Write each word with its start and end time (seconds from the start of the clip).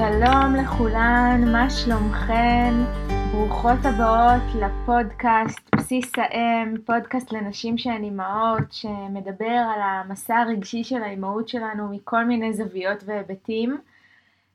שלום 0.00 0.54
לכולן, 0.54 1.40
מה 1.52 1.70
שלומכן? 1.70 2.74
ברוכות 3.32 3.78
הבאות 3.82 4.42
לפודקאסט 4.60 5.74
בסיס 5.76 6.12
האם, 6.16 6.74
פודקאסט 6.86 7.32
לנשים 7.32 7.78
שהן 7.78 8.04
אימהות, 8.04 8.72
שמדבר 8.72 9.62
על 9.74 9.80
המסע 9.82 10.36
הרגשי 10.36 10.84
של 10.84 11.02
האימהות 11.02 11.48
שלנו 11.48 11.88
מכל 11.88 12.24
מיני 12.24 12.52
זוויות 12.52 13.02
והיבטים. 13.06 13.78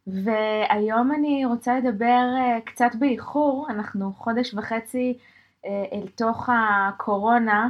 והיום 0.08 1.12
אני 1.12 1.46
רוצה 1.46 1.80
לדבר 1.80 2.24
אה, 2.38 2.60
קצת 2.66 2.96
באיחור, 3.00 3.68
אנחנו 3.70 4.14
חודש 4.14 4.54
וחצי 4.54 5.18
אה, 5.66 5.86
אל 5.94 6.08
תוך 6.16 6.50
הקורונה, 6.54 7.70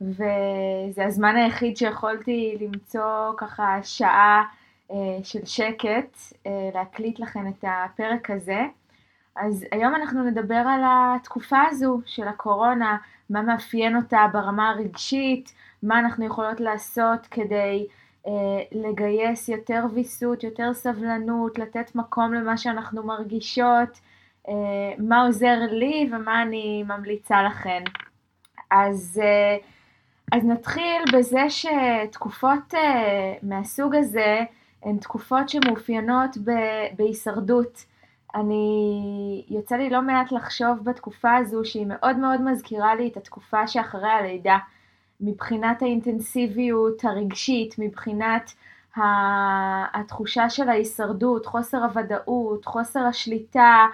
וזה 0.00 1.04
הזמן 1.06 1.36
היחיד 1.36 1.76
שיכולתי 1.76 2.56
למצוא 2.60 3.32
ככה 3.36 3.78
שעה 3.82 4.44
של 5.22 5.44
שקט, 5.44 6.16
אה, 6.46 6.70
להקליט 6.74 7.18
לכם 7.18 7.48
את 7.48 7.64
הפרק 7.68 8.30
הזה. 8.30 8.60
אז 9.36 9.64
היום 9.72 9.94
אנחנו 9.94 10.24
נדבר 10.24 10.62
על 10.68 10.80
התקופה 10.84 11.62
הזו 11.70 12.00
של 12.06 12.28
הקורונה, 12.28 12.96
מה 13.30 13.42
מאפיין 13.42 13.96
אותה 13.96 14.26
ברמה 14.32 14.70
הרגשית, 14.70 15.54
מה 15.82 15.98
אנחנו 15.98 16.26
יכולות 16.26 16.60
לעשות 16.60 17.26
כדי 17.26 17.86
אה, 18.26 18.32
לגייס 18.72 19.48
יותר 19.48 19.84
ויסות, 19.94 20.44
יותר 20.44 20.74
סבלנות, 20.74 21.58
לתת 21.58 21.94
מקום 21.94 22.34
למה 22.34 22.56
שאנחנו 22.56 23.02
מרגישות, 23.02 24.00
אה, 24.48 24.54
מה 24.98 25.26
עוזר 25.26 25.58
לי 25.70 26.10
ומה 26.12 26.42
אני 26.42 26.82
ממליצה 26.82 27.42
לכן. 27.42 27.82
אז, 28.70 29.20
אה, 29.22 29.56
אז 30.32 30.44
נתחיל 30.44 31.02
בזה 31.12 31.42
שתקופות 31.48 32.74
אה, 32.74 33.34
מהסוג 33.42 33.94
הזה, 33.94 34.44
הן 34.84 34.96
תקופות 34.96 35.48
שמאופיינות 35.48 36.36
ב- 36.44 36.96
בהישרדות. 36.96 37.84
אני, 38.34 39.44
יוצא 39.48 39.76
לי 39.76 39.90
לא 39.90 40.02
מעט 40.02 40.32
לחשוב 40.32 40.78
בתקופה 40.84 41.36
הזו 41.36 41.64
שהיא 41.64 41.86
מאוד 41.88 42.16
מאוד 42.16 42.42
מזכירה 42.42 42.94
לי 42.94 43.08
את 43.08 43.16
התקופה 43.16 43.66
שאחרי 43.66 44.10
הלידה, 44.10 44.58
מבחינת 45.20 45.82
האינטנסיביות 45.82 47.04
הרגשית, 47.04 47.74
מבחינת 47.78 48.50
התחושה 49.94 50.50
של 50.50 50.68
ההישרדות, 50.68 51.46
חוסר 51.46 51.84
הוודאות, 51.84 52.64
חוסר 52.64 53.00
השליטה, 53.00 53.86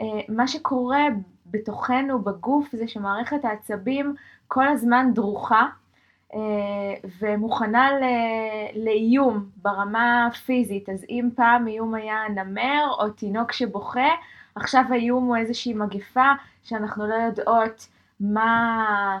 אה, 0.00 0.04
מה 0.28 0.48
שקורה 0.48 1.02
בתוכנו, 1.46 2.18
בגוף, 2.18 2.68
זה 2.72 2.88
שמערכת 2.88 3.44
העצבים 3.44 4.14
כל 4.48 4.68
הזמן 4.68 5.10
דרוכה, 5.14 5.66
ומוכנה 7.20 7.90
לאיום 8.74 9.48
ברמה 9.56 10.26
הפיזית. 10.26 10.88
אז 10.88 11.04
אם 11.08 11.28
פעם 11.36 11.68
איום 11.68 11.94
היה 11.94 12.28
נמר 12.34 12.88
או 12.98 13.10
תינוק 13.10 13.52
שבוכה, 13.52 14.08
עכשיו 14.54 14.84
האיום 14.90 15.24
הוא 15.24 15.36
איזושהי 15.36 15.74
מגפה 15.74 16.32
שאנחנו 16.62 17.06
לא 17.06 17.14
יודעות 17.14 17.88
מה, 18.20 19.18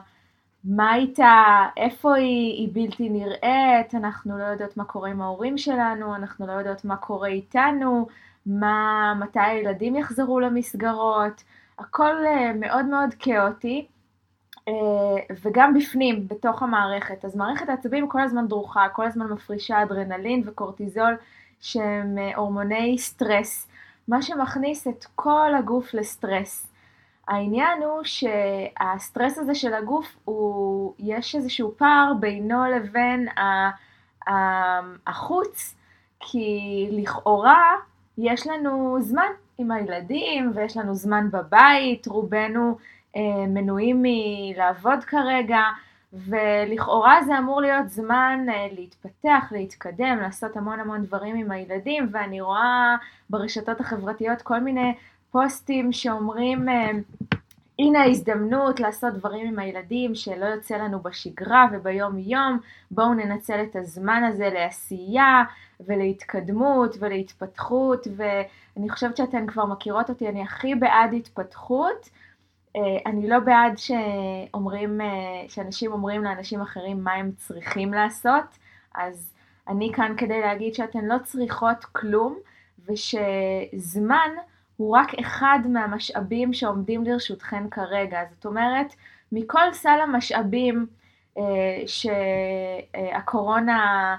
מה 0.64 0.94
איתה, 0.94 1.66
איפה 1.76 2.14
היא, 2.14 2.52
היא 2.52 2.68
בלתי 2.72 3.08
נראית, 3.08 3.94
אנחנו 3.94 4.38
לא 4.38 4.44
יודעות 4.44 4.76
מה 4.76 4.84
קורה 4.84 5.10
עם 5.10 5.22
ההורים 5.22 5.58
שלנו, 5.58 6.14
אנחנו 6.14 6.46
לא 6.46 6.52
יודעות 6.52 6.84
מה 6.84 6.96
קורה 6.96 7.28
איתנו, 7.28 8.06
מה, 8.46 9.14
מתי 9.20 9.40
הילדים 9.40 9.96
יחזרו 9.96 10.40
למסגרות, 10.40 11.42
הכל 11.78 12.26
אה, 12.26 12.52
מאוד 12.52 12.84
מאוד 12.84 13.14
כאוטי. 13.18 13.86
אה, 14.68 14.74
וגם 15.42 15.74
בפנים, 15.74 16.28
בתוך 16.28 16.62
המערכת. 16.62 17.24
אז 17.24 17.36
מערכת 17.36 17.68
העצבים 17.68 18.08
כל 18.08 18.20
הזמן 18.20 18.48
דרוכה, 18.48 18.86
כל 18.92 19.06
הזמן 19.06 19.26
מפרישה 19.26 19.82
אדרנלין 19.82 20.42
וקורטיזול 20.46 21.16
שהם 21.60 22.18
אה, 22.18 22.36
הורמוני 22.36 22.98
סטרס, 22.98 23.68
מה 24.08 24.22
שמכניס 24.22 24.86
את 24.86 25.04
כל 25.14 25.54
הגוף 25.58 25.94
לסטרס. 25.94 26.72
העניין 27.28 27.82
הוא 27.82 28.00
שהסטרס 28.04 29.38
הזה 29.38 29.54
של 29.54 29.74
הגוף, 29.74 30.16
הוא, 30.24 30.94
יש 30.98 31.34
איזשהו 31.34 31.74
פער 31.76 32.12
בינו 32.20 32.64
לבין 32.64 33.28
החוץ, 35.06 35.74
כי 36.20 36.88
לכאורה 36.92 37.72
יש 38.18 38.46
לנו 38.46 38.96
זמן 39.00 39.28
עם 39.58 39.70
הילדים 39.70 40.52
ויש 40.54 40.76
לנו 40.76 40.94
זמן 40.94 41.28
בבית, 41.30 42.06
רובנו 42.06 42.76
מנועים 43.48 44.02
מלעבוד 44.02 45.04
כרגע, 45.04 45.60
ולכאורה 46.12 47.24
זה 47.26 47.38
אמור 47.38 47.60
להיות 47.60 47.88
זמן 47.88 48.46
אה, 48.48 48.66
להתפתח, 48.72 49.44
להתקדם, 49.50 50.18
לעשות 50.22 50.56
המון 50.56 50.80
המון 50.80 51.02
דברים 51.04 51.36
עם 51.36 51.50
הילדים, 51.50 52.08
ואני 52.12 52.40
רואה 52.40 52.96
ברשתות 53.30 53.80
החברתיות 53.80 54.42
כל 54.42 54.58
מיני 54.58 54.94
פוסטים 55.30 55.92
שאומרים 55.92 56.68
אה, 56.68 56.90
הנה 57.78 58.00
ההזדמנות 58.00 58.80
לעשות 58.80 59.14
דברים 59.14 59.46
עם 59.46 59.58
הילדים 59.58 60.14
שלא 60.14 60.46
יוצא 60.46 60.76
לנו 60.76 61.00
בשגרה 61.00 61.66
וביום 61.72 62.18
יום, 62.18 62.58
בואו 62.90 63.14
ננצל 63.14 63.62
את 63.62 63.76
הזמן 63.76 64.24
הזה 64.24 64.50
לעשייה 64.54 65.44
ולהתקדמות 65.80 66.96
ולהתפתחות 67.00 68.06
ואני 68.16 68.90
חושבת 68.90 69.16
שאתן 69.16 69.46
כבר 69.46 69.66
מכירות 69.66 70.10
אותי, 70.10 70.28
אני 70.28 70.42
הכי 70.42 70.74
בעד 70.74 71.14
התפתחות 71.14 72.08
אה, 72.08 72.21
אני 73.06 73.28
לא 73.28 73.38
בעד 73.38 73.78
שאומרים, 73.78 75.00
אה, 75.00 75.06
שאנשים 75.48 75.92
אומרים 75.92 76.24
לאנשים 76.24 76.60
אחרים 76.60 77.04
מה 77.04 77.12
הם 77.12 77.32
צריכים 77.36 77.94
לעשות, 77.94 78.44
אז 78.94 79.32
אני 79.68 79.92
כאן 79.94 80.14
כדי 80.16 80.40
להגיד 80.40 80.74
שאתן 80.74 81.04
לא 81.04 81.16
צריכות 81.24 81.84
כלום, 81.84 82.38
ושזמן 82.86 84.30
הוא 84.76 84.96
רק 84.96 85.14
אחד 85.20 85.58
מהמשאבים 85.68 86.52
שעומדים 86.52 87.04
לרשותכן 87.04 87.70
כרגע. 87.70 88.20
זאת 88.34 88.46
אומרת, 88.46 88.94
מכל 89.32 89.72
סל 89.72 90.00
המשאבים 90.02 90.86
אה, 91.38 91.82
שהקורונה 92.96 94.16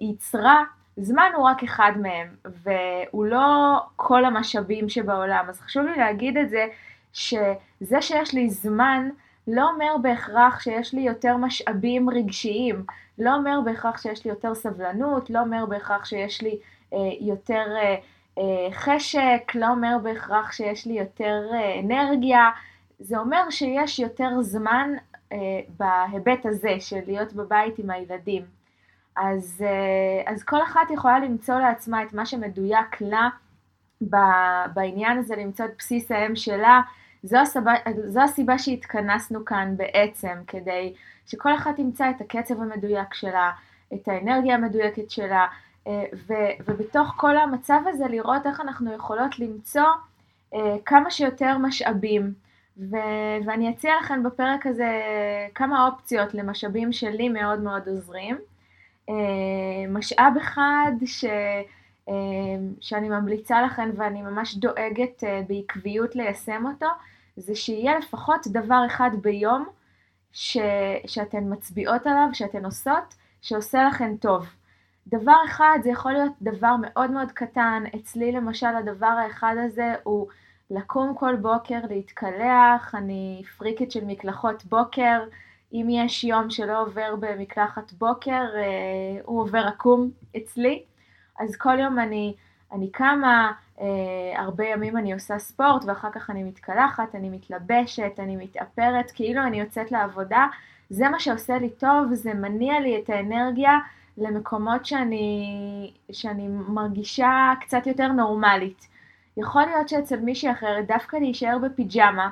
ייצרה, 0.00 0.62
זמן 0.96 1.30
הוא 1.36 1.44
רק 1.44 1.62
אחד 1.62 1.92
מהם, 2.02 2.28
והוא 2.44 3.26
לא 3.26 3.80
כל 3.96 4.24
המשאבים 4.24 4.88
שבעולם. 4.88 5.44
אז 5.48 5.60
חשוב 5.60 5.86
לי 5.86 5.96
להגיד 5.96 6.36
את 6.36 6.50
זה, 6.50 6.66
שזה 7.16 8.00
שיש 8.02 8.34
לי 8.34 8.50
זמן 8.50 9.08
לא 9.46 9.70
אומר 9.70 9.96
בהכרח 10.02 10.60
שיש 10.60 10.94
לי 10.94 11.00
יותר 11.00 11.36
משאבים 11.36 12.10
רגשיים, 12.10 12.84
לא 13.18 13.34
אומר 13.34 13.60
בהכרח 13.64 14.02
שיש 14.02 14.24
לי 14.24 14.30
יותר 14.30 14.54
סבלנות, 14.54 15.30
לא 15.30 15.40
אומר 15.40 15.66
בהכרח 15.66 16.04
שיש 16.04 16.42
לי 16.42 16.58
אה, 16.92 16.98
יותר 17.20 17.64
אה, 17.76 17.96
אה, 18.38 18.68
חשק, 18.72 19.52
לא 19.54 19.68
אומר 19.68 19.96
בהכרח 20.02 20.52
שיש 20.52 20.86
לי 20.86 20.92
יותר 20.94 21.42
אה, 21.54 21.80
אנרגיה, 21.80 22.50
זה 22.98 23.18
אומר 23.18 23.50
שיש 23.50 23.98
יותר 23.98 24.42
זמן 24.42 24.90
אה, 25.32 25.38
בהיבט 25.78 26.46
הזה 26.46 26.76
של 26.80 27.00
להיות 27.06 27.32
בבית 27.32 27.78
עם 27.78 27.90
הילדים. 27.90 28.42
אז, 29.16 29.64
אה, 29.66 30.32
אז 30.32 30.44
כל 30.44 30.62
אחת 30.62 30.90
יכולה 30.90 31.18
למצוא 31.18 31.54
לעצמה 31.54 32.02
את 32.02 32.12
מה 32.12 32.26
שמדויק 32.26 33.00
לה 33.00 33.28
בעניין 34.74 35.18
הזה, 35.18 35.36
למצוא 35.36 35.64
את 35.64 35.70
בסיס 35.78 36.10
האם 36.10 36.36
שלה. 36.36 36.80
זו 37.22 37.38
הסיבה, 37.38 37.74
זו 38.06 38.20
הסיבה 38.20 38.58
שהתכנסנו 38.58 39.44
כאן 39.44 39.74
בעצם, 39.76 40.34
כדי 40.46 40.94
שכל 41.26 41.54
אחת 41.54 41.76
תמצא 41.76 42.10
את 42.10 42.20
הקצב 42.20 42.62
המדויק 42.62 43.14
שלה, 43.14 43.50
את 43.94 44.08
האנרגיה 44.08 44.54
המדויקת 44.54 45.10
שלה, 45.10 45.46
אה, 45.86 46.04
ו, 46.26 46.34
ובתוך 46.68 47.14
כל 47.16 47.36
המצב 47.36 47.80
הזה 47.86 48.04
לראות 48.08 48.46
איך 48.46 48.60
אנחנו 48.60 48.94
יכולות 48.94 49.38
למצוא 49.38 49.86
אה, 50.54 50.76
כמה 50.84 51.10
שיותר 51.10 51.58
משאבים. 51.58 52.32
ו, 52.78 52.96
ואני 53.46 53.70
אציע 53.70 53.92
לכם 54.00 54.22
בפרק 54.22 54.66
הזה 54.66 55.00
כמה 55.54 55.86
אופציות 55.86 56.34
למשאבים 56.34 56.92
שלי 56.92 57.28
מאוד 57.28 57.60
מאוד 57.60 57.88
עוזרים. 57.88 58.36
אה, 59.08 59.14
משאב 59.88 60.32
אחד 60.36 60.92
ש... 61.04 61.24
שאני 62.80 63.08
ממליצה 63.08 63.62
לכם 63.62 63.90
ואני 63.96 64.22
ממש 64.22 64.54
דואגת 64.54 65.22
בעקביות 65.48 66.16
ליישם 66.16 66.64
אותו, 66.66 66.86
זה 67.36 67.54
שיהיה 67.54 67.98
לפחות 67.98 68.46
דבר 68.46 68.82
אחד 68.86 69.10
ביום 69.22 69.66
ש, 70.32 70.56
שאתן 71.06 71.52
מצביעות 71.52 72.06
עליו, 72.06 72.28
שאתן 72.32 72.64
עושות, 72.64 73.14
שעושה 73.42 73.84
לכן 73.84 74.16
טוב. 74.16 74.46
דבר 75.06 75.36
אחד, 75.46 75.78
זה 75.82 75.90
יכול 75.90 76.12
להיות 76.12 76.32
דבר 76.42 76.74
מאוד 76.80 77.10
מאוד 77.10 77.32
קטן, 77.32 77.84
אצלי 77.96 78.32
למשל 78.32 78.66
הדבר 78.66 79.06
האחד 79.06 79.54
הזה 79.64 79.94
הוא 80.02 80.26
לקום 80.70 81.14
כל 81.18 81.36
בוקר, 81.36 81.78
להתקלח, 81.90 82.94
אני 82.94 83.42
פריקית 83.58 83.92
של 83.92 84.04
מקלחות 84.04 84.64
בוקר, 84.64 85.22
אם 85.72 85.86
יש 85.90 86.24
יום 86.24 86.50
שלא 86.50 86.82
עובר 86.82 87.16
במקלחת 87.20 87.92
בוקר, 87.92 88.44
אה, 88.56 89.20
הוא 89.24 89.40
עובר 89.40 89.64
עקום 89.66 90.10
אצלי, 90.36 90.82
אז 91.38 91.56
כל 91.56 91.78
יום 91.78 91.98
אני, 91.98 92.34
אני 92.72 92.90
קמה, 92.90 93.52
אה, 93.80 93.86
הרבה 94.36 94.66
ימים 94.66 94.96
אני 94.96 95.12
עושה 95.12 95.38
ספורט 95.38 95.84
ואחר 95.84 96.10
כך 96.10 96.30
אני 96.30 96.42
מתקלחת, 96.42 97.14
אני 97.14 97.28
מתלבשת, 97.28 98.12
אני 98.18 98.36
מתאפרת, 98.36 99.10
כאילו 99.10 99.42
אני 99.42 99.60
יוצאת 99.60 99.92
לעבודה, 99.92 100.46
זה 100.90 101.08
מה 101.08 101.20
שעושה 101.20 101.58
לי 101.58 101.70
טוב, 101.70 102.14
זה 102.14 102.34
מניע 102.34 102.80
לי 102.80 103.00
את 103.00 103.10
האנרגיה 103.10 103.78
למקומות 104.18 104.86
שאני, 104.86 105.92
שאני 106.12 106.48
מרגישה 106.48 107.52
קצת 107.60 107.86
יותר 107.86 108.08
נורמלית. 108.08 108.86
יכול 109.36 109.62
להיות 109.62 109.88
שאצל 109.88 110.20
מישהי 110.20 110.50
אחרת 110.50 110.86
דווקא 110.86 111.16
להישאר 111.16 111.58
בפיג'מה 111.58 112.28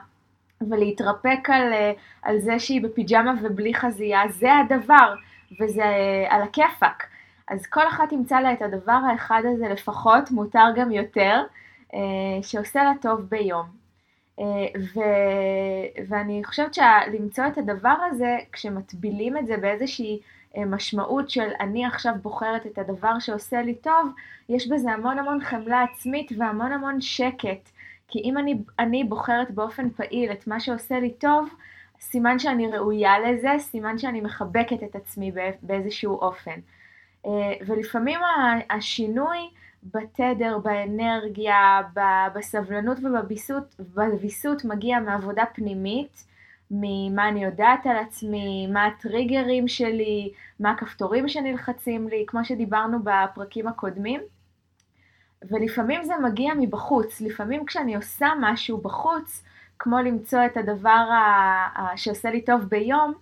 ולהתרפק 0.60 1.50
על, 1.50 1.72
אה, 1.72 1.92
על 2.22 2.38
זה 2.38 2.58
שהיא 2.58 2.82
בפיג'מה 2.82 3.34
ובלי 3.42 3.74
חזייה, 3.74 4.22
זה 4.28 4.48
הדבר, 4.56 5.14
וזה 5.60 5.84
על 6.28 6.42
הכיפאק. 6.42 7.06
אז 7.48 7.66
כל 7.66 7.88
אחת 7.88 8.10
תמצא 8.10 8.40
לה 8.40 8.52
את 8.52 8.62
הדבר 8.62 9.00
האחד 9.10 9.42
הזה 9.44 9.68
לפחות, 9.68 10.30
מותר 10.30 10.66
גם 10.76 10.92
יותר, 10.92 11.42
אה, 11.94 11.98
שעושה 12.42 12.84
לה 12.84 12.92
טוב 13.02 13.20
ביום. 13.20 13.66
אה, 14.40 14.44
ו, 14.94 15.00
ואני 16.08 16.44
חושבת 16.44 16.74
שלמצוא 16.74 17.46
את 17.46 17.58
הדבר 17.58 17.96
הזה, 18.10 18.36
כשמטבילים 18.52 19.38
את 19.38 19.46
זה 19.46 19.56
באיזושהי 19.56 20.20
משמעות 20.66 21.30
של 21.30 21.48
אני 21.60 21.86
עכשיו 21.86 22.14
בוחרת 22.22 22.66
את 22.66 22.78
הדבר 22.78 23.18
שעושה 23.18 23.62
לי 23.62 23.74
טוב, 23.74 24.08
יש 24.48 24.68
בזה 24.68 24.90
המון 24.90 25.18
המון 25.18 25.44
חמלה 25.44 25.82
עצמית 25.82 26.32
והמון 26.38 26.72
המון 26.72 27.00
שקט. 27.00 27.70
כי 28.08 28.18
אם 28.24 28.38
אני, 28.38 28.58
אני 28.78 29.04
בוחרת 29.04 29.50
באופן 29.50 29.90
פעיל 29.90 30.32
את 30.32 30.46
מה 30.46 30.60
שעושה 30.60 31.00
לי 31.00 31.10
טוב, 31.10 31.48
סימן 32.00 32.38
שאני 32.38 32.66
ראויה 32.66 33.18
לזה, 33.18 33.50
סימן 33.58 33.98
שאני 33.98 34.20
מחבקת 34.20 34.82
את 34.82 34.96
עצמי 34.96 35.32
באיזשהו 35.62 36.20
אופן. 36.20 36.60
אה, 37.26 37.30
ולפעמים 37.66 38.20
השינוי 38.70 39.38
בתדר, 39.94 40.58
באנרגיה, 40.58 41.80
בסבלנות 42.34 42.98
ובוויסות 43.78 44.64
מגיע 44.64 45.00
מעבודה 45.00 45.44
פנימית, 45.54 46.24
ממה 46.70 47.28
אני 47.28 47.44
יודעת 47.44 47.86
על 47.86 47.96
עצמי, 47.96 48.66
מה 48.66 48.86
הטריגרים 48.86 49.68
שלי, 49.68 50.32
מה 50.60 50.70
הכפתורים 50.70 51.28
שנלחצים 51.28 52.08
לי, 52.08 52.24
כמו 52.26 52.44
שדיברנו 52.44 52.98
בפרקים 53.04 53.68
הקודמים. 53.68 54.20
ולפעמים 55.50 56.04
זה 56.04 56.14
מגיע 56.22 56.54
מבחוץ, 56.54 57.20
לפעמים 57.20 57.66
כשאני 57.66 57.96
עושה 57.96 58.28
משהו 58.40 58.78
בחוץ, 58.78 59.42
כמו 59.78 59.98
למצוא 59.98 60.46
את 60.46 60.56
הדבר 60.56 61.08
שעושה 61.96 62.30
לי 62.30 62.42
טוב 62.42 62.62
ביום, 62.62 63.14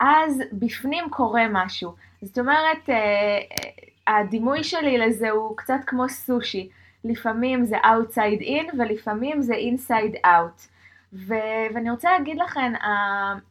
אז 0.00 0.42
בפנים 0.52 1.10
קורה 1.10 1.46
משהו. 1.50 1.94
זאת 2.22 2.38
אומרת, 2.38 2.90
אה, 2.90 2.94
אה, 2.96 4.18
הדימוי 4.20 4.64
שלי 4.64 4.98
לזה 4.98 5.30
הוא 5.30 5.56
קצת 5.56 5.80
כמו 5.86 6.08
סושי. 6.08 6.68
לפעמים 7.04 7.64
זה 7.64 7.76
outside 7.76 8.42
in 8.42 8.74
ולפעמים 8.78 9.42
זה 9.42 9.54
inside 9.54 10.26
out. 10.26 10.68
ו- 11.12 11.66
ואני 11.74 11.90
רוצה 11.90 12.10
להגיד 12.12 12.38
לכם, 12.38 12.72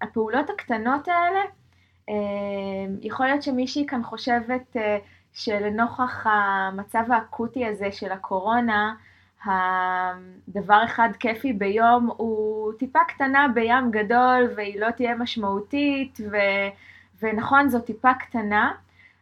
הפעולות 0.01 0.49
הקטנות 0.49 1.07
האלה, 1.07 1.41
אה, 2.09 2.15
יכול 3.01 3.25
להיות 3.25 3.43
שמישהי 3.43 3.85
כאן 3.87 4.03
חושבת 4.03 4.75
שלנוכח 5.33 6.27
המצב 6.27 7.03
האקוטי 7.09 7.65
הזה 7.65 7.91
של 7.91 8.11
הקורונה, 8.11 8.95
הדבר 9.45 10.81
אחד 10.85 11.09
כיפי 11.19 11.53
ביום 11.53 12.09
הוא 12.17 12.73
טיפה 12.73 12.99
קטנה 13.07 13.47
בים 13.53 13.91
גדול 13.91 14.49
והיא 14.55 14.79
לא 14.79 14.91
תהיה 14.91 15.15
משמעותית 15.15 16.19
ו, 16.31 16.37
ונכון 17.21 17.69
זו 17.69 17.79
טיפה 17.79 18.13
קטנה. 18.13 18.71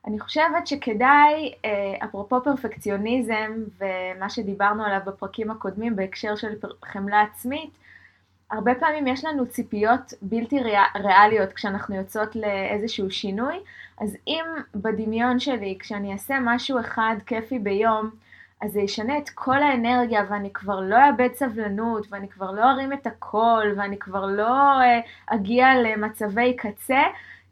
אני 0.07 0.19
חושבת 0.19 0.67
שכדאי, 0.67 1.53
אה, 1.65 1.95
אפרופו 2.03 2.43
פרפקציוניזם 2.43 3.51
ומה 3.77 4.29
שדיברנו 4.29 4.83
עליו 4.83 4.99
בפרקים 5.05 5.51
הקודמים 5.51 5.95
בהקשר 5.95 6.35
של 6.35 6.53
חמלה 6.85 7.21
עצמית, 7.21 7.77
הרבה 8.51 8.75
פעמים 8.75 9.07
יש 9.07 9.25
לנו 9.25 9.47
ציפיות 9.47 10.13
בלתי 10.21 10.59
ריאליות 10.95 11.53
כשאנחנו 11.53 11.95
יוצאות 11.95 12.35
לאיזשהו 12.35 13.11
שינוי, 13.11 13.55
אז 13.97 14.17
אם 14.27 14.45
בדמיון 14.75 15.39
שלי, 15.39 15.77
כשאני 15.79 16.13
אעשה 16.13 16.37
משהו 16.41 16.79
אחד 16.79 17.15
כיפי 17.25 17.59
ביום, 17.59 18.09
אז 18.61 18.71
זה 18.71 18.79
ישנה 18.79 19.17
את 19.17 19.29
כל 19.29 19.63
האנרגיה 19.63 20.23
ואני 20.29 20.53
כבר 20.53 20.79
לא 20.79 20.97
אאבד 21.07 21.33
סבלנות 21.33 22.07
ואני 22.09 22.29
כבר 22.29 22.51
לא 22.51 22.71
ארים 22.71 22.93
את 22.93 23.07
הקול 23.07 23.73
ואני 23.77 23.99
כבר 23.99 24.25
לא 24.25 24.81
אה, 24.81 24.99
אגיע 25.27 25.67
למצבי 25.83 26.55
קצה, 26.57 27.01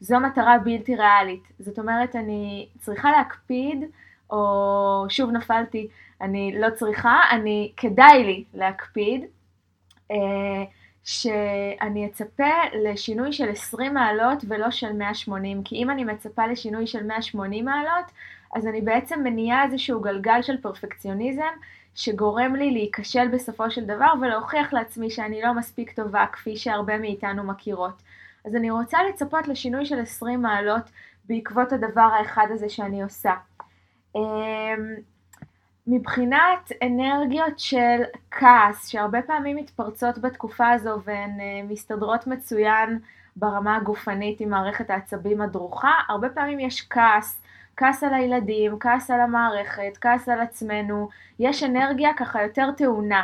זו 0.04 0.20
מטרה 0.20 0.58
בלתי 0.58 0.96
ריאלית. 0.96 1.44
זאת 1.60 1.80
אומרת, 1.80 2.16
אני 2.16 2.68
צריכה 2.80 3.12
להקפיד, 3.12 3.84
או 4.30 5.06
שוב 5.10 5.32
נפלתי, 5.32 5.88
אני 6.22 6.56
לא 6.60 6.68
צריכה, 6.76 7.22
אני, 7.32 7.72
כדאי 7.78 8.24
לי 8.24 8.44
להקפיד. 8.54 9.26
אה, 10.12 10.64
שאני 11.04 12.06
אצפה 12.06 12.54
לשינוי 12.84 13.34
של 13.34 13.50
20 13.50 13.94
מעלות 13.94 14.44
ולא 14.48 14.72
של 14.72 14.94
180, 14.94 15.64
כי 15.64 15.76
אם 15.76 15.90
אני 15.90 16.04
מצפה 16.04 16.48
לשינוי 16.48 16.88
של 16.88 17.04
180 17.04 17.66
מעלות, 17.66 18.06
אז 18.56 18.68
אני 18.68 18.82
בעצם 18.82 19.24
מניעה 19.24 19.64
איזשהו 19.66 20.02
גלגל 20.02 20.42
של 20.42 20.58
פרפקציוניזם, 20.58 21.54
שגורם 21.96 22.56
לי 22.56 22.72
להיכשל 22.72 23.28
בסופו 23.28 23.72
של 23.72 23.86
דבר 23.86 24.14
ולהוכיח 24.22 24.74
לעצמי 24.74 25.10
שאני 25.10 25.42
לא 25.42 25.54
מספיק 25.54 25.92
טובה 25.92 26.26
כפי 26.32 26.58
שהרבה 26.58 26.98
מאיתנו 26.98 27.44
מכירות. 27.44 28.02
אז 28.46 28.56
אני 28.56 28.72
רוצה 28.72 28.98
לצפות 29.10 29.48
לשינוי 29.48 29.86
של 29.86 30.02
20 30.02 30.42
מעלות 30.42 30.90
בעקבות 31.26 31.74
הדבר 31.74 32.02
האחד 32.02 32.48
הזה 32.52 32.70
שאני 32.70 33.04
עושה. 33.04 33.34
אמ, 34.16 34.96
מבחינת 35.88 36.72
אנרגיות 36.84 37.60
של 37.60 38.02
כעס, 38.32 38.88
שהרבה 38.88 39.22
פעמים 39.22 39.58
מתפרצות 39.58 40.18
בתקופה 40.18 40.70
הזו 40.70 41.02
והן 41.04 41.40
אה, 41.40 41.62
מסתדרות 41.70 42.28
מצוין 42.28 43.00
ברמה 43.36 43.76
הגופנית 43.76 44.42
עם 44.42 44.50
מערכת 44.50 44.90
העצבים 44.90 45.42
הדרוכה, 45.42 45.92
הרבה 46.08 46.30
פעמים 46.30 46.60
יש 46.60 46.88
כעס, 46.90 47.42
כעס 47.78 48.04
על 48.04 48.14
הילדים, 48.14 48.80
כעס 48.80 49.12
על 49.12 49.22
המערכת, 49.22 49.98
כעס 50.02 50.30
על 50.30 50.42
עצמנו, 50.42 51.10
יש 51.40 51.64
אנרגיה 51.64 52.10
ככה 52.18 52.44
יותר 52.44 52.72
טעונה. 52.78 53.22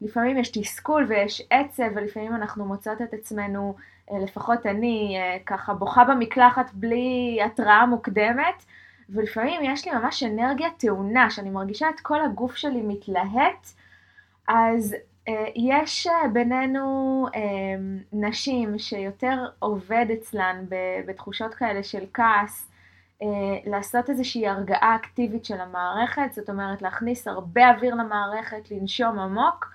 לפעמים 0.00 0.38
יש 0.38 0.50
תסכול 0.52 1.04
ויש 1.08 1.42
עצב 1.50 1.88
ולפעמים 1.94 2.34
אנחנו 2.34 2.64
מוצאות 2.64 3.02
את 3.02 3.14
עצמנו, 3.14 3.74
לפחות 4.10 4.66
אני, 4.66 5.16
אה, 5.18 5.36
ככה 5.46 5.74
בוכה 5.74 6.04
במקלחת 6.04 6.70
בלי 6.74 7.38
התראה 7.44 7.86
מוקדמת. 7.86 8.64
ולפעמים 9.10 9.60
יש 9.64 9.86
לי 9.86 9.92
ממש 9.92 10.22
אנרגיה 10.22 10.68
טעונה, 10.78 11.30
שאני 11.30 11.50
מרגישה 11.50 11.88
את 11.94 12.00
כל 12.00 12.24
הגוף 12.24 12.56
שלי 12.56 12.82
מתלהט, 12.82 13.66
אז 14.48 14.96
אה, 15.28 15.44
יש 15.56 16.06
אה, 16.06 16.28
בינינו 16.32 17.26
אה, 17.34 17.40
נשים 18.12 18.78
שיותר 18.78 19.46
עובד 19.58 20.06
אצלן 20.12 20.64
בתחושות 21.06 21.54
כאלה 21.54 21.82
של 21.82 22.04
כעס, 22.14 22.70
אה, 23.22 23.26
לעשות 23.66 24.10
איזושהי 24.10 24.48
הרגעה 24.48 24.96
אקטיבית 24.96 25.44
של 25.44 25.60
המערכת, 25.60 26.32
זאת 26.32 26.50
אומרת 26.50 26.82
להכניס 26.82 27.28
הרבה 27.28 27.70
אוויר 27.70 27.94
למערכת, 27.94 28.70
לנשום 28.70 29.18
עמוק, 29.18 29.72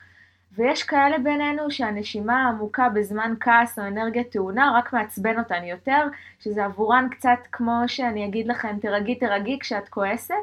ויש 0.56 0.84
כאלה 0.84 1.18
בינינו 1.18 1.72
שהנשימה 1.72 2.46
העמוקה 2.46 2.90
בזמן 2.90 3.34
כעס 3.40 3.80
או 3.80 3.88
אנרגיה 3.88 4.24
טעונה 4.24 4.72
רק 4.78 4.94
מעצבן 4.94 5.40
אותן 5.40 5.64
יותר, 5.64 6.08
שזה 6.40 6.66
עבורן 6.66 7.08
קצת 7.12 7.40
כמו 7.52 7.82
שאני 7.88 8.26
אגיד 8.26 8.48
לכם 8.48 8.78
תרגי 8.82 9.16
תרגי 9.16 9.60
כשאת 9.60 9.90
כועסת. 9.90 10.36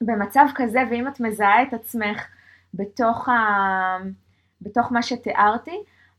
במצב 0.00 0.46
כזה, 0.54 0.82
ואם 0.90 1.08
את 1.08 1.20
מזהה 1.20 1.62
את 1.62 1.74
עצמך 1.74 2.26
בתוך, 2.74 3.28
ה... 3.28 3.96
בתוך 4.62 4.92
מה 4.92 5.02
שתיארתי, 5.02 5.76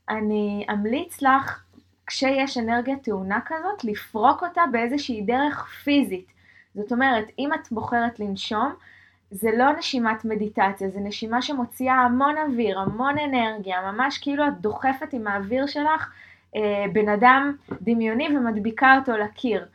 אני 0.09 0.65
אמליץ 0.71 1.21
לך, 1.21 1.63
כשיש 2.07 2.57
אנרגיה 2.57 2.95
טעונה 2.97 3.39
כזאת, 3.45 3.83
לפרוק 3.83 4.43
אותה 4.43 4.61
באיזושהי 4.71 5.21
דרך 5.21 5.67
פיזית. 5.83 6.27
זאת 6.75 6.91
אומרת, 6.91 7.25
אם 7.39 7.53
את 7.53 7.71
בוחרת 7.71 8.19
לנשום, 8.19 8.73
זה 9.31 9.49
לא 9.57 9.71
נשימת 9.77 10.25
מדיטציה, 10.25 10.89
זה 10.89 10.99
נשימה 10.99 11.41
שמוציאה 11.41 11.95
המון 11.95 12.35
אוויר, 12.37 12.79
המון 12.79 13.15
אנרגיה, 13.19 13.91
ממש 13.91 14.17
כאילו 14.17 14.47
את 14.47 14.61
דוחפת 14.61 15.13
עם 15.13 15.27
האוויר 15.27 15.65
שלך 15.65 16.11
אה, 16.55 16.85
בן 16.93 17.09
אדם 17.09 17.55
דמיוני 17.81 18.37
ומדביקה 18.37 18.97
אותו 18.99 19.17
לקיר, 19.17 19.65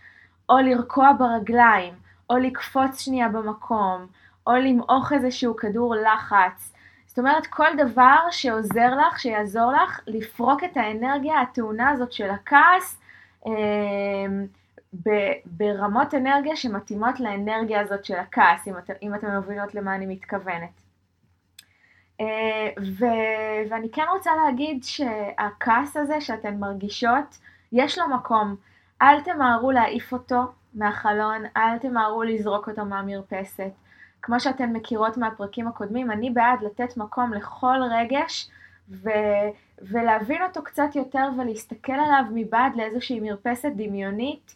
או 0.48 0.58
לרקוע 0.58 1.12
ברגליים, 1.18 1.94
או 2.30 2.36
לקפוץ 2.36 3.00
שנייה 3.00 3.28
במקום, 3.28 4.06
או 4.46 4.52
למעוך 4.52 5.12
איזשהו 5.12 5.56
כדור 5.56 5.94
לחץ. 5.94 6.72
זאת 7.06 7.18
אומרת, 7.18 7.46
כל 7.46 7.68
דבר 7.76 8.18
שעוזר 8.30 8.94
לך, 8.94 9.20
שיעזור 9.20 9.72
לך, 9.72 10.00
לפרוק 10.06 10.64
את 10.64 10.76
האנרגיה 10.76 11.40
הטעונה 11.40 11.90
הזאת 11.90 12.12
של 12.12 12.30
הכעס, 12.30 13.00
אה, 13.46 13.52
ברמות 15.46 16.14
אנרגיה 16.14 16.56
שמתאימות 16.56 17.20
לאנרגיה 17.20 17.80
הזאת 17.80 18.04
של 18.04 18.14
הכעס, 18.14 18.68
אם, 18.68 18.78
את, 18.78 18.90
אם 19.02 19.14
אתן 19.14 19.36
מבינות 19.36 19.74
למה 19.74 19.94
אני 19.94 20.06
מתכוונת. 20.06 20.80
אה, 22.20 22.70
ו, 22.98 23.04
ואני 23.70 23.90
כן 23.92 24.04
רוצה 24.12 24.30
להגיד 24.36 24.84
שהכעס 24.84 25.96
הזה 25.96 26.20
שאתן 26.20 26.58
מרגישות, 26.58 27.38
יש 27.72 27.98
לו 27.98 28.08
מקום. 28.08 28.56
אל 29.02 29.20
תמהרו 29.20 29.70
להעיף 29.70 30.12
אותו 30.12 30.42
מהחלון, 30.74 31.42
אל 31.56 31.78
תמהרו 31.78 32.22
לזרוק 32.22 32.68
אותו 32.68 32.84
מהמרפסת. 32.84 33.72
כמו 34.22 34.40
שאתן 34.40 34.72
מכירות 34.72 35.16
מהפרקים 35.16 35.68
הקודמים, 35.68 36.10
אני 36.10 36.30
בעד 36.30 36.62
לתת 36.62 36.96
מקום 36.96 37.32
לכל 37.32 37.76
רגש 37.90 38.50
ו, 38.90 39.10
ולהבין 39.82 40.42
אותו 40.42 40.62
קצת 40.62 40.96
יותר 40.96 41.28
ולהסתכל 41.38 41.92
עליו 41.92 42.24
מבעד 42.34 42.76
לאיזושהי 42.76 43.20
מרפסת 43.20 43.72
דמיונית 43.76 44.54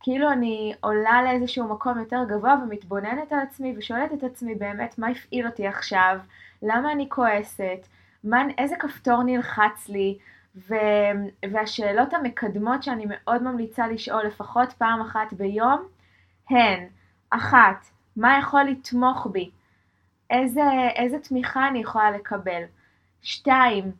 כאילו 0.00 0.32
אני 0.32 0.74
עולה 0.80 1.22
לאיזשהו 1.22 1.68
מקום 1.68 1.98
יותר 1.98 2.24
גבוה 2.28 2.56
ומתבוננת 2.62 3.32
על 3.32 3.38
עצמי 3.38 3.74
ושואלת 3.78 4.12
את 4.12 4.24
עצמי 4.24 4.54
באמת 4.54 4.98
מה 4.98 5.08
הפעיל 5.08 5.46
אותי 5.46 5.66
עכשיו, 5.66 6.18
למה 6.62 6.92
אני 6.92 7.08
כועסת, 7.08 7.86
מה, 8.24 8.42
איזה 8.58 8.76
כפתור 8.76 9.22
נלחץ 9.22 9.88
לי, 9.88 10.18
ו, 10.56 10.74
והשאלות 11.52 12.14
המקדמות 12.14 12.82
שאני 12.82 13.04
מאוד 13.08 13.42
ממליצה 13.42 13.86
לשאול 13.86 14.22
לפחות 14.26 14.72
פעם 14.72 15.00
אחת 15.00 15.32
ביום 15.32 15.86
הן, 16.50 16.86
אחת, 17.30 17.86
מה 18.16 18.38
יכול 18.38 18.62
לתמוך 18.62 19.26
בי? 19.32 19.50
איזה, 20.30 20.62
איזה 20.96 21.18
תמיכה 21.18 21.68
אני 21.68 21.78
יכולה 21.78 22.10
לקבל? 22.10 22.62
שתיים, 23.22 23.92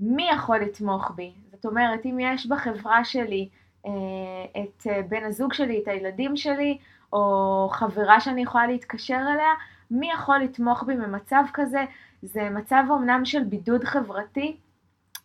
מי 0.00 0.28
יכול 0.30 0.58
לתמוך 0.58 1.10
בי? 1.10 1.32
זאת 1.52 1.66
אומרת, 1.66 2.06
אם 2.06 2.18
יש 2.20 2.46
בחברה 2.46 3.04
שלי 3.04 3.48
את 3.84 4.86
אה, 4.86 5.02
בן 5.08 5.24
הזוג 5.24 5.52
שלי, 5.52 5.80
את 5.82 5.88
הילדים 5.88 6.36
שלי, 6.36 6.78
או 7.12 7.68
חברה 7.72 8.20
שאני 8.20 8.42
יכולה 8.42 8.66
להתקשר 8.66 9.20
אליה, 9.34 9.52
מי 9.90 10.10
יכול 10.12 10.38
לתמוך 10.38 10.82
בי 10.82 10.96
במצב 10.96 11.44
כזה? 11.52 11.84
זה 12.22 12.50
מצב 12.50 12.84
אמנם 12.90 13.24
של 13.24 13.44
בידוד 13.44 13.84
חברתי, 13.84 14.56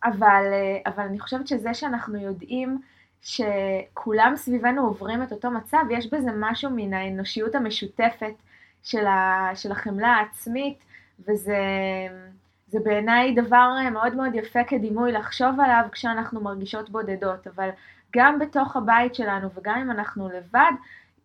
אבל, 0.04 0.44
אה, 0.52 0.92
אבל 0.92 1.04
אני 1.04 1.20
חושבת 1.20 1.48
שזה 1.48 1.74
שאנחנו 1.74 2.18
יודעים 2.18 2.80
שכולם 3.22 4.32
סביבנו 4.36 4.82
עוברים 4.82 5.22
את 5.22 5.32
אותו 5.32 5.50
מצב, 5.50 5.84
יש 5.90 6.12
בזה 6.12 6.30
משהו 6.36 6.70
מן 6.70 6.94
האנושיות 6.94 7.54
המשותפת 7.54 8.34
של, 8.82 9.06
ה, 9.06 9.50
של 9.54 9.72
החמלה 9.72 10.08
העצמית, 10.08 10.78
וזה 11.20 11.58
בעיניי 12.84 13.34
דבר 13.34 13.70
מאוד 13.92 14.14
מאוד 14.14 14.34
יפה 14.34 14.64
כדימוי 14.64 15.12
לחשוב 15.12 15.60
עליו 15.60 15.84
כשאנחנו 15.92 16.40
מרגישות 16.40 16.90
בודדות, 16.90 17.46
אבל 17.46 17.68
גם 18.16 18.38
בתוך 18.38 18.76
הבית 18.76 19.14
שלנו 19.14 19.48
וגם 19.54 19.78
אם 19.78 19.90
אנחנו 19.90 20.28
לבד, 20.28 20.72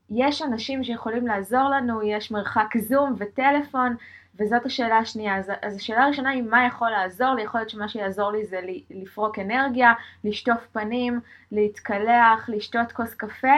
יש 0.09 0.41
אנשים 0.41 0.83
שיכולים 0.83 1.27
לעזור 1.27 1.69
לנו, 1.69 2.03
יש 2.03 2.31
מרחק 2.31 2.77
זום 2.77 3.13
וטלפון, 3.17 3.95
וזאת 4.39 4.65
השאלה 4.65 4.97
השנייה. 4.97 5.37
אז, 5.37 5.51
אז 5.61 5.75
השאלה 5.75 6.03
הראשונה 6.03 6.29
היא 6.29 6.43
מה 6.43 6.65
יכול 6.65 6.89
לעזור 6.89 7.33
לי, 7.33 7.41
יכול 7.41 7.59
להיות 7.59 7.69
שמה 7.69 7.87
שיעזור 7.87 8.31
לי 8.31 8.45
זה 8.45 8.59
לפרוק 8.91 9.39
אנרגיה, 9.39 9.93
לשטוף 10.23 10.67
פנים, 10.71 11.19
להתקלח, 11.51 12.49
לשתות 12.49 12.91
כוס 12.91 13.13
קפה. 13.13 13.55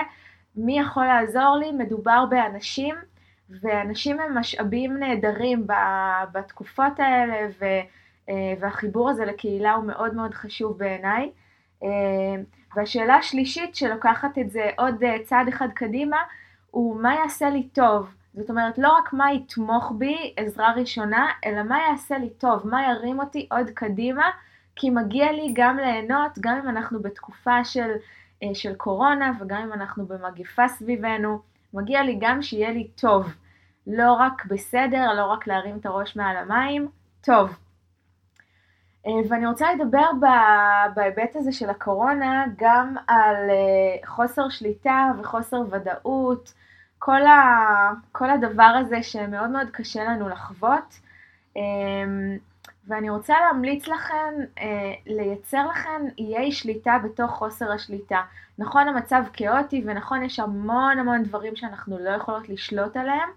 מי 0.55 0.79
יכול 0.79 1.05
לעזור 1.05 1.57
לי? 1.59 1.71
מדובר 1.71 2.25
באנשים, 2.29 2.95
ואנשים 3.49 4.19
הם 4.19 4.37
משאבים 4.37 4.97
נהדרים 4.97 5.67
בתקופות 6.31 6.99
האלה, 6.99 7.47
ו, 7.59 7.65
אה, 8.29 8.53
והחיבור 8.59 9.09
הזה 9.09 9.25
לקהילה 9.25 9.73
הוא 9.73 9.85
מאוד 9.85 10.13
מאוד 10.13 10.33
חשוב 10.33 10.77
בעיניי. 10.77 11.31
אה, 11.83 11.89
והשאלה 12.75 13.15
השלישית 13.15 13.75
שלוקחת 13.75 14.37
את 14.37 14.51
זה 14.51 14.69
עוד 14.77 15.03
אה, 15.03 15.15
צעד 15.23 15.47
אחד 15.47 15.67
קדימה, 15.73 16.17
הוא 16.71 17.01
מה 17.01 17.15
יעשה 17.15 17.49
לי 17.49 17.63
טוב. 17.63 18.09
זאת 18.33 18.49
אומרת, 18.49 18.77
לא 18.77 18.97
רק 18.97 19.13
מה 19.13 19.33
יתמוך 19.33 19.91
בי, 19.97 20.33
עזרה 20.37 20.73
ראשונה, 20.73 21.27
אלא 21.45 21.63
מה 21.63 21.79
יעשה 21.89 22.17
לי 22.17 22.29
טוב, 22.29 22.67
מה 22.67 22.91
ירים 22.91 23.19
אותי 23.19 23.47
עוד 23.51 23.69
קדימה, 23.69 24.29
כי 24.75 24.89
מגיע 24.89 25.31
לי 25.31 25.51
גם 25.53 25.77
ליהנות, 25.77 26.31
גם 26.39 26.57
אם 26.63 26.69
אנחנו 26.69 27.01
בתקופה 27.01 27.63
של, 27.63 27.91
אה, 28.43 28.49
של 28.53 28.75
קורונה 28.75 29.31
וגם 29.39 29.61
אם 29.61 29.73
אנחנו 29.73 30.05
במגיפה 30.05 30.67
סביבנו, 30.67 31.39
מגיע 31.73 32.03
לי 32.03 32.17
גם 32.21 32.41
שיהיה 32.41 32.71
לי 32.71 32.87
טוב. 32.87 33.33
לא 33.87 34.13
רק 34.13 34.45
בסדר, 34.45 35.13
לא 35.13 35.25
רק 35.25 35.47
להרים 35.47 35.77
את 35.77 35.85
הראש 35.85 36.15
מעל 36.15 36.37
המים, 36.37 36.87
טוב. 37.21 37.66
אה, 39.07 39.13
ואני 39.29 39.47
רוצה 39.47 39.73
לדבר 39.73 40.05
בהיבט 40.95 41.35
הזה 41.35 41.51
של 41.51 41.69
הקורונה 41.69 42.45
גם 42.57 42.95
על 43.07 43.35
אה, 43.49 44.07
חוסר 44.07 44.49
שליטה 44.49 45.11
וחוסר 45.19 45.61
ודאות, 45.71 46.53
כל, 46.99 47.25
ה, 47.25 47.91
כל 48.11 48.29
הדבר 48.29 48.73
הזה 48.79 49.03
שמאוד 49.03 49.49
מאוד 49.49 49.69
קשה 49.71 50.03
לנו 50.03 50.29
לחוות. 50.29 50.99
אמ, 51.55 52.37
ואני 52.87 53.09
רוצה 53.09 53.33
להמליץ 53.39 53.87
לכם 53.87 54.33
אה, 54.59 54.93
לייצר 55.05 55.67
לכם 55.67 56.01
איי 56.17 56.51
שליטה 56.51 56.97
בתוך 57.03 57.31
חוסר 57.31 57.71
השליטה. 57.71 58.21
נכון 58.57 58.87
המצב 58.87 59.23
כאוטי 59.33 59.83
ונכון 59.85 60.23
יש 60.23 60.39
המון 60.39 60.99
המון 60.99 61.23
דברים 61.23 61.55
שאנחנו 61.55 61.99
לא 61.99 62.09
יכולות 62.09 62.49
לשלוט 62.49 62.97
עליהם, 62.97 63.29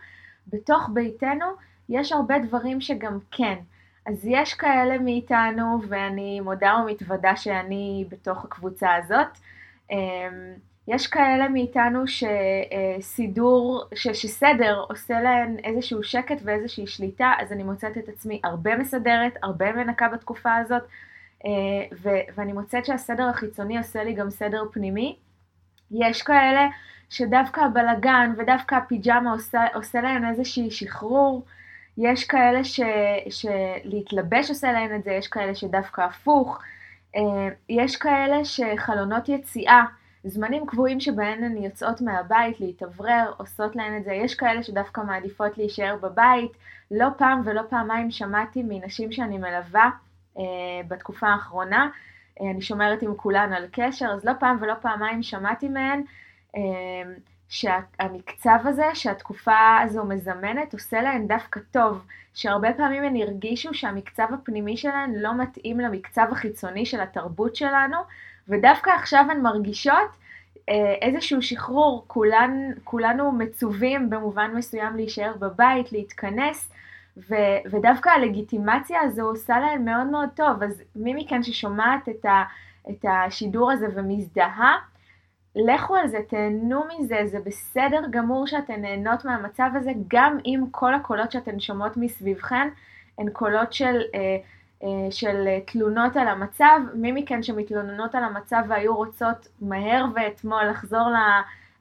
בתוך 0.46 0.88
ביתנו 0.92 1.46
יש 1.88 2.12
הרבה 2.12 2.38
דברים 2.38 2.80
שגם 2.80 3.18
כן. 3.30 3.58
אז 4.06 4.24
יש 4.24 4.54
כאלה 4.54 4.98
מאיתנו 4.98 5.80
ואני 5.88 6.40
מודה 6.40 6.74
ומתוודה 6.82 7.36
שאני 7.36 8.04
בתוך 8.08 8.44
הקבוצה 8.44 8.94
הזאת. 8.94 9.38
אמ, 9.90 10.54
יש 10.88 11.06
כאלה 11.06 11.48
מאיתנו 11.48 12.04
שסידור, 12.06 13.84
ש, 13.94 14.08
שסדר 14.08 14.84
עושה 14.88 15.20
להן 15.20 15.56
איזשהו 15.64 16.02
שקט 16.02 16.36
ואיזושהי 16.44 16.86
שליטה, 16.86 17.32
אז 17.38 17.52
אני 17.52 17.62
מוצאת 17.62 17.98
את 17.98 18.08
עצמי 18.08 18.40
הרבה 18.44 18.76
מסדרת, 18.76 19.32
הרבה 19.42 19.72
מנקה 19.72 20.08
בתקופה 20.08 20.56
הזאת, 20.56 20.82
אה, 21.44 21.50
ו, 22.02 22.08
ואני 22.34 22.52
מוצאת 22.52 22.86
שהסדר 22.86 23.28
החיצוני 23.28 23.78
עושה 23.78 24.04
לי 24.04 24.12
גם 24.12 24.30
סדר 24.30 24.62
פנימי. 24.72 25.16
יש 25.90 26.22
כאלה 26.22 26.68
שדווקא 27.10 27.60
הבלגן 27.60 28.32
ודווקא 28.36 28.74
הפיג'מה 28.74 29.32
עושה, 29.32 29.60
עושה 29.74 30.00
להן 30.00 30.28
איזושהי 30.28 30.70
שחרור, 30.70 31.44
יש 31.98 32.24
כאלה 32.24 32.64
ש, 32.64 32.80
שלהתלבש 33.30 34.50
עושה 34.50 34.72
להן 34.72 34.96
את 34.96 35.04
זה, 35.04 35.10
יש 35.10 35.28
כאלה 35.28 35.54
שדווקא 35.54 36.00
הפוך, 36.00 36.58
אה, 37.16 37.48
יש 37.68 37.96
כאלה 37.96 38.44
שחלונות 38.44 39.28
יציאה 39.28 39.82
זמנים 40.24 40.66
קבועים 40.66 41.00
שבהן 41.00 41.44
הן 41.44 41.56
יוצאות 41.56 42.00
מהבית 42.00 42.60
להתאוורר, 42.60 43.32
עושות 43.36 43.76
להן 43.76 43.96
את 43.96 44.04
זה. 44.04 44.12
יש 44.12 44.34
כאלה 44.34 44.62
שדווקא 44.62 45.00
מעדיפות 45.00 45.58
להישאר 45.58 45.96
בבית. 46.02 46.52
לא 46.90 47.06
פעם 47.18 47.42
ולא 47.44 47.62
פעמיים 47.70 48.10
שמעתי 48.10 48.62
מנשים 48.68 49.12
שאני 49.12 49.38
מלווה 49.38 49.90
אה, 50.38 50.42
בתקופה 50.88 51.28
האחרונה, 51.28 51.88
אה, 52.40 52.50
אני 52.50 52.62
שומרת 52.62 53.02
עם 53.02 53.14
כולן 53.14 53.52
על 53.52 53.66
קשר, 53.72 54.06
אז 54.06 54.24
לא 54.24 54.32
פעם 54.40 54.56
ולא 54.60 54.74
פעמיים 54.80 55.22
שמעתי 55.22 55.68
מהן 55.68 56.02
שהמקצב 57.50 58.58
הזה, 58.64 58.84
שהתקופה 58.94 59.78
הזו 59.82 60.04
מזמנת, 60.04 60.72
עושה 60.72 61.02
להן 61.02 61.26
דווקא 61.26 61.60
טוב, 61.70 62.04
שהרבה 62.34 62.72
פעמים 62.72 63.04
הן 63.04 63.16
הרגישו 63.16 63.74
שהמקצב 63.74 64.26
הפנימי 64.34 64.76
שלהן 64.76 65.14
לא 65.14 65.34
מתאים 65.34 65.80
למקצב 65.80 66.26
החיצוני 66.30 66.86
של 66.86 67.00
התרבות 67.00 67.56
שלנו, 67.56 67.96
ודווקא 68.48 68.90
עכשיו 68.90 69.24
הן 69.30 69.40
מרגישות 69.40 70.08
אה, 70.68 70.94
איזשהו 71.02 71.42
שחרור, 71.42 72.04
כולן, 72.06 72.70
כולנו 72.84 73.32
מצווים 73.32 74.10
במובן 74.10 74.50
מסוים 74.54 74.96
להישאר 74.96 75.32
בבית, 75.38 75.92
להתכנס, 75.92 76.72
ו, 77.16 77.34
ודווקא 77.70 78.08
הלגיטימציה 78.08 79.00
הזו 79.00 79.22
עושה 79.22 79.60
להן 79.60 79.84
מאוד 79.84 80.06
מאוד 80.06 80.28
טוב, 80.36 80.62
אז 80.62 80.82
מי 80.96 81.14
מכן 81.14 81.42
ששומעת 81.42 82.08
את, 82.08 82.24
ה, 82.24 82.42
את 82.90 83.04
השידור 83.08 83.72
הזה 83.72 83.86
ומזדהה, 83.94 84.76
לכו 85.56 85.96
על 85.96 86.08
זה, 86.08 86.18
תהנו 86.28 86.82
מזה, 86.88 87.20
זה 87.24 87.38
בסדר 87.44 88.00
גמור 88.10 88.46
שאתן 88.46 88.80
נהנות 88.80 89.24
מהמצב 89.24 89.70
הזה, 89.74 89.92
גם 90.08 90.38
אם 90.46 90.64
כל 90.70 90.94
הקולות 90.94 91.32
שאתן 91.32 91.60
שומעות 91.60 91.96
מסביבכן 91.96 92.68
הן 93.18 93.30
קולות 93.30 93.72
של... 93.72 94.00
אה, 94.14 94.36
אה, 94.82 95.10
של 95.10 95.48
תלונות 95.66 96.16
על 96.16 96.28
המצב, 96.28 96.80
מי 96.94 97.12
מכן 97.12 97.42
שמתלוננות 97.42 98.14
על 98.14 98.24
המצב 98.24 98.62
והיו 98.68 98.96
רוצות 98.96 99.48
מהר 99.60 100.04
ואתמול 100.14 100.64
לחזור, 100.64 101.08
ל, 101.10 101.16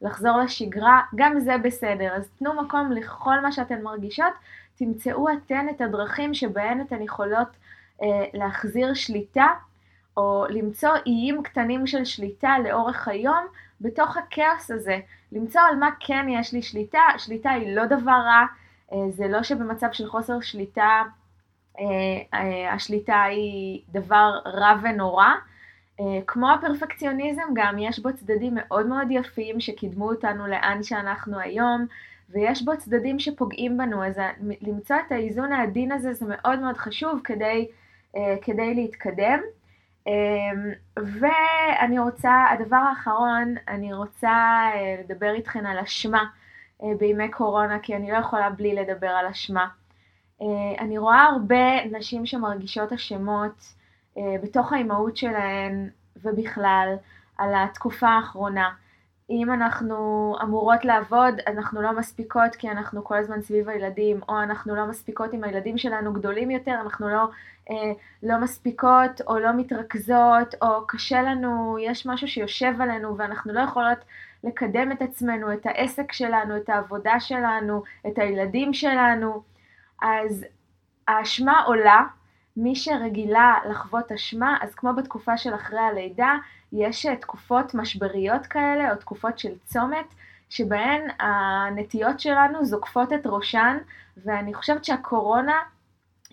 לחזור 0.01 0.37
לשגרה, 0.37 1.01
גם 1.15 1.39
זה 1.39 1.57
בסדר. 1.57 2.13
אז 2.15 2.29
תנו 2.39 2.61
מקום 2.61 2.91
לכל 2.91 3.39
מה 3.39 3.51
שאתן 3.51 3.81
מרגישות, 3.81 4.33
תמצאו 4.75 5.27
אתן 5.29 5.67
את 5.69 5.81
הדרכים 5.81 6.33
שבהן 6.33 6.81
אתן 6.81 7.01
יכולות 7.01 7.47
אה, 8.01 8.25
להחזיר 8.33 8.93
שליטה, 8.93 9.47
או 10.19 10.45
למצוא 10.49 10.89
איים 11.05 11.43
קטנים 11.43 11.87
של 11.87 12.05
שליטה 12.05 12.55
לאורך 12.63 13.07
היום 13.07 13.45
בתוך 13.81 14.17
הכאוס 14.17 14.71
הזה. 14.71 14.99
למצוא 15.31 15.61
על 15.61 15.75
מה 15.75 15.89
כן 15.99 16.25
יש 16.29 16.53
לי 16.53 16.61
שליטה, 16.61 17.01
שליטה 17.17 17.51
היא 17.51 17.75
לא 17.75 17.85
דבר 17.85 18.11
רע, 18.11 18.45
אה, 18.93 19.11
זה 19.11 19.27
לא 19.27 19.43
שבמצב 19.43 19.87
של 19.91 20.07
חוסר 20.07 20.41
שליטה 20.41 21.03
אה, 21.79 21.85
אה, 22.33 22.73
השליטה 22.73 23.23
היא 23.23 23.81
דבר 23.91 24.39
רע 24.45 24.75
ונורא. 24.83 25.27
כמו 26.27 26.51
הפרפקציוניזם 26.51 27.41
גם 27.53 27.79
יש 27.79 27.99
בו 27.99 28.13
צדדים 28.13 28.53
מאוד 28.55 28.87
מאוד 28.87 29.07
יפים 29.09 29.59
שקידמו 29.59 30.09
אותנו 30.09 30.47
לאן 30.47 30.83
שאנחנו 30.83 31.39
היום, 31.39 31.85
ויש 32.29 32.61
בו 32.61 32.77
צדדים 32.77 33.19
שפוגעים 33.19 33.77
בנו, 33.77 34.05
אז 34.05 34.19
למצוא 34.61 34.95
את 35.07 35.11
האיזון 35.11 35.51
העדין 35.51 35.91
הזה 35.91 36.13
זה 36.13 36.25
מאוד 36.29 36.59
מאוד 36.59 36.77
חשוב 36.77 37.21
כדי, 37.23 37.67
כדי 38.41 38.73
להתקדם. 38.75 39.39
ואני 40.97 41.99
רוצה, 41.99 42.45
הדבר 42.51 42.75
האחרון, 42.75 43.55
אני 43.67 43.93
רוצה 43.93 44.69
לדבר 45.03 45.33
איתכן 45.33 45.65
על 45.65 45.79
אשמה 45.79 46.23
בימי 46.83 47.31
קורונה, 47.31 47.79
כי 47.79 47.95
אני 47.95 48.11
לא 48.11 48.17
יכולה 48.17 48.49
בלי 48.49 48.75
לדבר 48.75 49.07
על 49.07 49.25
אשמה. 49.25 49.67
אה, 50.41 50.47
אני 50.79 50.97
רואה 50.97 51.23
הרבה 51.23 51.85
נשים 51.85 52.25
שמרגישות 52.25 52.93
אשמות 52.93 53.73
אה, 54.17 54.35
בתוך 54.43 54.73
האימהות 54.73 55.17
שלהן 55.17 55.89
ובכלל 56.23 56.95
על 57.37 57.53
התקופה 57.55 58.07
האחרונה. 58.07 58.69
אם 59.29 59.53
אנחנו 59.53 60.35
אמורות 60.43 60.85
לעבוד, 60.85 61.33
אנחנו 61.47 61.81
לא 61.81 61.99
מספיקות 61.99 62.55
כי 62.55 62.69
אנחנו 62.69 63.03
כל 63.03 63.17
הזמן 63.17 63.41
סביב 63.41 63.69
הילדים, 63.69 64.19
או 64.29 64.41
אנחנו 64.41 64.75
לא 64.75 64.85
מספיקות 64.85 65.33
אם 65.33 65.43
הילדים 65.43 65.77
שלנו 65.77 66.13
גדולים 66.13 66.51
יותר, 66.51 66.75
אנחנו 66.81 67.09
לא, 67.09 67.21
אה, 67.21 67.27
לא 68.23 68.37
מספיקות 68.37 69.21
או 69.27 69.39
לא 69.39 69.49
מתרכזות, 69.57 70.55
או 70.61 70.87
קשה 70.87 71.21
לנו, 71.21 71.77
יש 71.81 72.05
משהו 72.05 72.27
שיושב 72.27 72.73
עלינו 72.81 73.17
ואנחנו 73.17 73.53
לא 73.53 73.59
יכולות 73.59 73.97
לקדם 74.43 74.91
את 74.91 75.01
עצמנו, 75.01 75.53
את 75.53 75.65
העסק 75.65 76.11
שלנו, 76.11 76.57
את 76.57 76.69
העבודה 76.69 77.19
שלנו, 77.19 77.83
את 78.07 78.17
הילדים 78.17 78.73
שלנו, 78.73 79.43
אז 80.01 80.45
האשמה 81.07 81.61
עולה, 81.61 82.01
מי 82.57 82.75
שרגילה 82.75 83.55
לחוות 83.69 84.11
אשמה, 84.11 84.57
אז 84.61 84.75
כמו 84.75 84.93
בתקופה 84.93 85.37
של 85.37 85.55
אחרי 85.55 85.79
הלידה, 85.79 86.35
יש 86.71 87.05
אה, 87.05 87.15
תקופות 87.15 87.73
משבריות 87.73 88.45
כאלה, 88.45 88.91
או 88.91 88.95
תקופות 88.95 89.39
של 89.39 89.53
צומת, 89.65 90.05
שבהן 90.49 91.01
הנטיות 91.19 92.19
שלנו 92.19 92.65
זוקפות 92.65 93.13
את 93.13 93.21
ראשן, 93.25 93.77
ואני 94.25 94.53
חושבת 94.53 94.85
שהקורונה 94.85 95.57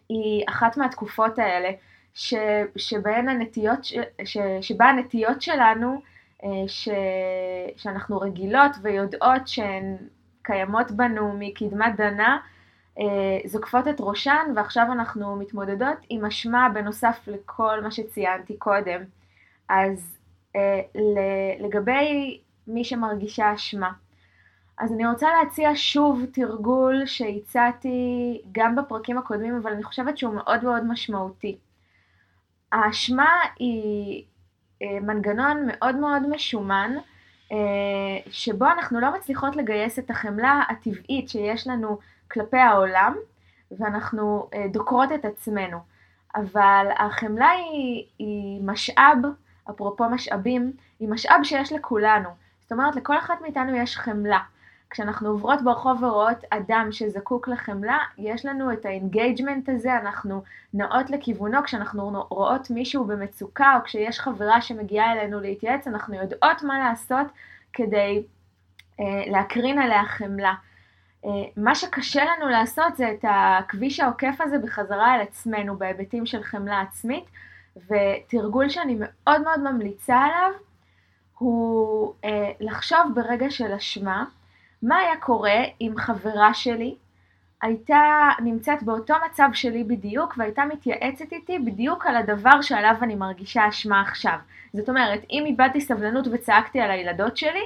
היא 0.08 0.44
אחת 0.48 0.76
מהתקופות 0.76 1.38
האלה, 1.38 1.70
ש, 2.14 2.34
שבהן 2.76 3.28
הנטיות, 3.28 3.84
ש, 3.84 3.94
ש, 4.24 4.38
שבה 4.60 4.84
הנטיות 4.84 5.42
שלנו, 5.42 6.02
אה, 6.44 6.48
ש, 6.68 6.88
שאנחנו 7.76 8.20
רגילות 8.20 8.72
ויודעות 8.82 9.48
שהן 9.48 9.96
קיימות 10.42 10.90
בנו 10.90 11.32
מקדמת 11.38 11.96
דנה, 11.96 12.38
אה, 12.98 13.38
זוקפות 13.44 13.88
את 13.88 13.96
ראשן, 14.00 14.52
ועכשיו 14.56 14.86
אנחנו 14.92 15.36
מתמודדות 15.36 15.96
עם 16.08 16.24
אשמה 16.24 16.68
בנוסף 16.74 17.20
לכל 17.26 17.80
מה 17.82 17.90
שציינתי 17.90 18.56
קודם. 18.56 19.02
אז 19.68 20.16
אה, 20.56 20.80
לגבי 21.60 22.40
מי 22.66 22.84
שמרגישה 22.84 23.54
אשמה, 23.54 23.92
אז 24.78 24.92
אני 24.92 25.06
רוצה 25.06 25.28
להציע 25.30 25.70
שוב 25.74 26.24
תרגול 26.32 27.06
שהצעתי 27.06 28.40
גם 28.52 28.76
בפרקים 28.76 29.18
הקודמים, 29.18 29.56
אבל 29.56 29.72
אני 29.72 29.82
חושבת 29.82 30.18
שהוא 30.18 30.34
מאוד 30.34 30.64
מאוד 30.64 30.84
משמעותי. 30.84 31.56
האשמה 32.72 33.30
היא 33.58 34.24
אה, 34.82 35.00
מנגנון 35.00 35.66
מאוד 35.66 35.96
מאוד 35.96 36.28
משומן, 36.30 36.96
שבו 38.30 38.64
אנחנו 38.64 39.00
לא 39.00 39.14
מצליחות 39.14 39.56
לגייס 39.56 39.98
את 39.98 40.10
החמלה 40.10 40.62
הטבעית 40.68 41.28
שיש 41.28 41.66
לנו 41.66 41.98
כלפי 42.30 42.56
העולם, 42.56 43.14
ואנחנו 43.78 44.48
אה, 44.54 44.66
דוקרות 44.72 45.12
את 45.12 45.24
עצמנו. 45.24 45.78
אבל 46.34 46.86
החמלה 46.98 47.50
היא, 47.50 48.04
היא 48.18 48.62
משאב, 48.62 49.18
אפרופו 49.70 50.08
משאבים, 50.08 50.72
היא 51.00 51.08
משאב 51.08 51.40
שיש 51.42 51.72
לכולנו. 51.72 52.28
זאת 52.62 52.72
אומרת, 52.72 52.96
לכל 52.96 53.18
אחת 53.18 53.40
מאיתנו 53.40 53.76
יש 53.76 53.96
חמלה. 53.96 54.40
כשאנחנו 54.90 55.28
עוברות 55.28 55.62
ברחוב 55.62 56.02
ורואות 56.02 56.44
אדם 56.50 56.88
שזקוק 56.90 57.48
לחמלה, 57.48 57.98
יש 58.18 58.46
לנו 58.46 58.72
את 58.72 58.86
ה 58.86 58.94
engagement 58.94 59.68
הזה, 59.68 59.96
אנחנו 59.96 60.42
נעות 60.74 61.10
לכיוונו, 61.10 61.64
כשאנחנו 61.64 62.26
רואות 62.30 62.70
מישהו 62.70 63.04
במצוקה, 63.04 63.76
או 63.76 63.84
כשיש 63.84 64.20
חברה 64.20 64.60
שמגיעה 64.60 65.12
אלינו 65.12 65.40
להתייעץ, 65.40 65.86
אנחנו 65.86 66.14
יודעות 66.14 66.62
מה 66.62 66.78
לעשות 66.78 67.26
כדי 67.72 68.22
אה, 69.00 69.22
להקרין 69.26 69.78
עליה 69.78 70.04
חמלה. 70.04 70.54
אה, 71.24 71.30
מה 71.56 71.74
שקשה 71.74 72.24
לנו 72.24 72.48
לעשות 72.48 72.96
זה 72.96 73.10
את 73.10 73.24
הכביש 73.28 74.00
העוקף 74.00 74.36
הזה 74.40 74.58
בחזרה 74.58 75.12
על 75.12 75.20
עצמנו 75.20 75.76
בהיבטים 75.76 76.26
של 76.26 76.42
חמלה 76.42 76.80
עצמית, 76.80 77.24
ותרגול 77.76 78.68
שאני 78.68 78.96
מאוד 79.00 79.42
מאוד 79.42 79.60
ממליצה 79.60 80.16
עליו 80.16 80.50
הוא 81.38 82.14
אה, 82.24 82.52
לחשוב 82.60 82.98
ברגע 83.14 83.50
של 83.50 83.72
אשמה, 83.72 84.24
מה 84.86 84.96
היה 84.96 85.16
קורה 85.20 85.64
אם 85.80 85.92
חברה 85.96 86.54
שלי 86.54 86.94
הייתה 87.62 88.30
נמצאת 88.42 88.82
באותו 88.82 89.14
מצב 89.30 89.48
שלי 89.52 89.84
בדיוק 89.84 90.34
והייתה 90.38 90.64
מתייעצת 90.64 91.32
איתי 91.32 91.58
בדיוק 91.58 92.06
על 92.06 92.16
הדבר 92.16 92.62
שעליו 92.62 92.94
אני 93.02 93.14
מרגישה 93.14 93.68
אשמה 93.68 94.00
עכשיו. 94.00 94.38
זאת 94.72 94.88
אומרת, 94.88 95.20
אם 95.30 95.42
איבדתי 95.46 95.80
סבלנות 95.80 96.26
וצעקתי 96.32 96.80
על 96.80 96.90
הילדות 96.90 97.36
שלי, 97.36 97.62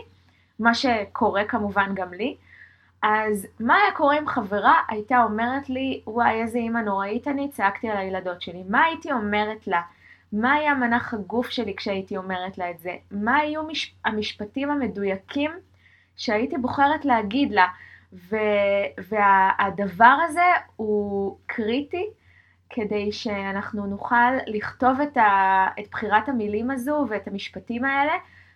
מה 0.59 0.75
שקורה 0.75 1.45
כמובן 1.45 1.95
גם 1.95 2.15
לי, 2.15 2.37
אז 3.03 3.47
מה 3.61 3.75
היה 3.75 3.93
קורה 3.93 4.19
אם 4.19 4.29
חברה 4.29 4.75
הייתה 4.89 5.23
אומרת 5.23 5.69
לי, 5.71 6.01
וואי 6.07 6.43
איזה 6.43 6.59
אימא 6.59 6.79
נוראית 6.79 7.29
אני, 7.29 7.49
צעקתי 7.51 7.89
על 7.89 7.97
הילדות 7.97 8.43
שלי. 8.43 8.63
מה 8.69 8.85
הייתי 8.85 9.13
אומרת 9.13 9.67
לה? 9.67 9.81
מה 10.33 10.53
היה 10.53 10.75
מנח 10.75 11.15
הגוף 11.15 11.51
שלי 11.51 11.77
כשהייתי 11.77 12.17
אומרת 12.17 12.59
לה 12.59 12.71
את 12.71 12.79
זה? 12.79 12.97
מה 13.11 13.37
היו 13.37 13.63
מש... 13.63 13.95
המשפטים 14.05 14.71
המדויקים 14.71 15.51
שהייתי 16.21 16.59
בוחרת 16.59 17.05
להגיד 17.05 17.53
לה? 17.53 17.67
ו... 18.13 18.37
והדבר 18.99 20.17
הזה 20.29 20.47
הוא 20.77 21.37
קריטי 21.47 22.07
כדי 22.71 23.13
שאנחנו 23.13 23.87
נוכל 23.87 24.33
לכתוב 24.47 25.01
את, 25.01 25.17
ה... 25.17 25.67
את 25.81 25.91
בחירת 25.91 26.29
המילים 26.29 26.71
הזו 26.71 27.07
ואת 27.09 27.29
המשפטים 27.29 27.85
האלה 27.85 28.13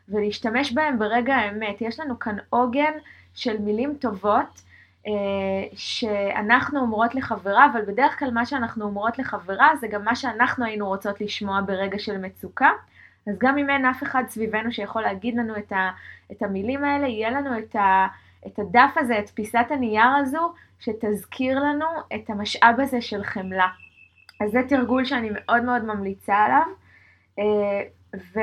ולהשתמש 0.08 0.72
בהם 0.72 0.98
ברגע 0.98 1.34
האמת. 1.34 1.80
יש 1.80 2.00
לנו 2.00 2.18
כאן 2.18 2.36
עוגן 2.50 2.92
של 3.34 3.58
מילים 3.58 3.94
טובות 4.00 4.62
אה, 5.06 5.12
שאנחנו 5.74 6.80
אומרות 6.80 7.14
לחברה, 7.14 7.66
אבל 7.72 7.84
בדרך 7.84 8.18
כלל 8.18 8.30
מה 8.30 8.46
שאנחנו 8.46 8.84
אומרות 8.84 9.18
לחברה 9.18 9.70
זה 9.80 9.88
גם 9.88 10.04
מה 10.04 10.16
שאנחנו 10.16 10.64
היינו 10.64 10.86
רוצות 10.86 11.20
לשמוע 11.20 11.60
ברגע 11.60 11.98
של 11.98 12.18
מצוקה. 12.18 12.70
אז 13.26 13.34
גם 13.38 13.58
אם 13.58 13.70
אין 13.70 13.86
אף 13.86 14.02
אחד 14.02 14.24
סביבנו 14.28 14.72
שיכול 14.72 15.02
להגיד 15.02 15.36
לנו 15.36 15.56
את, 15.56 15.72
ה, 15.72 15.90
את 16.32 16.42
המילים 16.42 16.84
האלה, 16.84 17.06
יהיה 17.06 17.30
לנו 17.30 17.58
את, 17.58 17.76
ה, 17.76 18.06
את 18.46 18.58
הדף 18.58 18.94
הזה, 18.96 19.18
את 19.18 19.30
פיסת 19.30 19.66
הנייר 19.70 20.10
הזו, 20.20 20.52
שתזכיר 20.80 21.58
לנו 21.58 21.86
את 22.14 22.30
המשאב 22.30 22.80
הזה 22.80 23.00
של 23.00 23.24
חמלה. 23.24 23.68
אז 24.40 24.50
זה 24.50 24.60
תרגול 24.68 25.04
שאני 25.04 25.30
מאוד 25.32 25.62
מאוד 25.62 25.84
ממליצה 25.84 26.36
עליו. 26.36 26.66
אה, 27.38 27.82
ו, 28.34 28.40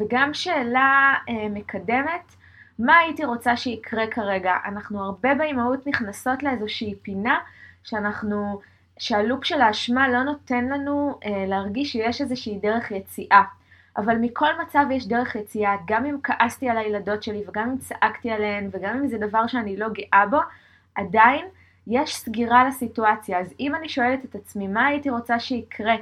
וגם 0.00 0.34
שאלה 0.34 1.14
אה, 1.28 1.48
מקדמת, 1.48 2.34
מה 2.78 2.98
הייתי 2.98 3.24
רוצה 3.24 3.56
שיקרה 3.56 4.06
כרגע? 4.06 4.54
אנחנו 4.64 5.04
הרבה 5.04 5.34
באימהות 5.34 5.86
נכנסות 5.86 6.42
לאיזושהי 6.42 6.94
פינה 7.02 7.38
שאנחנו, 7.84 8.60
שהלופ 8.98 9.44
של 9.44 9.60
האשמה 9.60 10.08
לא 10.08 10.22
נותן 10.22 10.64
לנו 10.64 11.18
אה, 11.24 11.44
להרגיש 11.46 11.92
שיש 11.92 12.20
איזושהי 12.20 12.58
דרך 12.58 12.90
יציאה. 12.90 13.42
אבל 13.96 14.18
מכל 14.18 14.60
מצב 14.62 14.84
יש 14.90 15.06
דרך 15.06 15.36
יציאה, 15.36 15.76
גם 15.86 16.06
אם 16.06 16.16
כעסתי 16.22 16.68
על 16.68 16.78
הילדות 16.78 17.22
שלי 17.22 17.42
וגם 17.48 17.70
אם 17.70 17.78
צעקתי 17.78 18.30
עליהן 18.30 18.68
וגם 18.72 18.96
אם 18.96 19.06
זה 19.06 19.18
דבר 19.18 19.46
שאני 19.46 19.76
לא 19.76 19.86
גאה 19.88 20.26
בו, 20.30 20.38
עדיין 20.94 21.46
יש 21.86 22.16
סגירה 22.16 22.64
לסיטואציה. 22.68 23.40
אז 23.40 23.54
אם 23.60 23.74
אני 23.74 23.88
שואלת 23.88 24.24
את 24.24 24.34
עצמי 24.34 24.68
מה 24.68 24.86
הייתי 24.86 25.10
רוצה 25.10 25.40
שיקרה, 25.40 25.94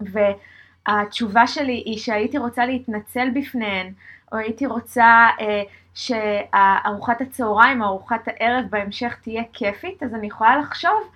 והתשובה 0.00 1.46
שלי 1.46 1.82
היא 1.86 1.98
שהייתי 1.98 2.38
רוצה 2.38 2.66
להתנצל 2.66 3.28
בפניהן, 3.34 3.92
או 4.32 4.38
הייתי 4.38 4.66
רוצה 4.66 5.28
אה, 5.40 5.62
שארוחת 5.94 7.20
הצהריים 7.20 7.82
או 7.82 7.86
ארוחת 7.86 8.28
הערב 8.28 8.64
בהמשך 8.70 9.16
תהיה 9.22 9.42
כיפית, 9.52 10.02
אז 10.02 10.14
אני 10.14 10.26
יכולה 10.26 10.56
לחשוב 10.56 11.10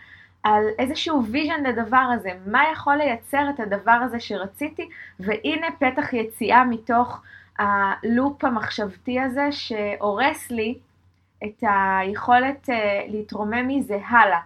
על 0.45 0.65
איזשהו 0.79 1.25
vision 1.25 1.67
לדבר 1.67 2.11
הזה, 2.15 2.31
מה 2.47 2.63
יכול 2.73 2.97
לייצר 2.97 3.51
את 3.55 3.61
הדבר 3.61 3.91
הזה 3.93 4.21
שרציתי, 4.21 4.89
והנה 5.21 5.67
פתח 5.79 6.13
יציאה 6.13 6.65
מתוך 6.65 7.23
ה 7.59 7.76
loop 7.76 8.45
המחשבתי 8.45 9.21
הזה 9.21 9.53
שהורס 9.53 10.51
לי 10.51 10.79
את 11.45 11.65
היכולת 11.67 12.69
uh, 12.69 12.73
להתרומם 13.09 13.69
מזה 13.69 13.99
הלאה. 14.09 14.41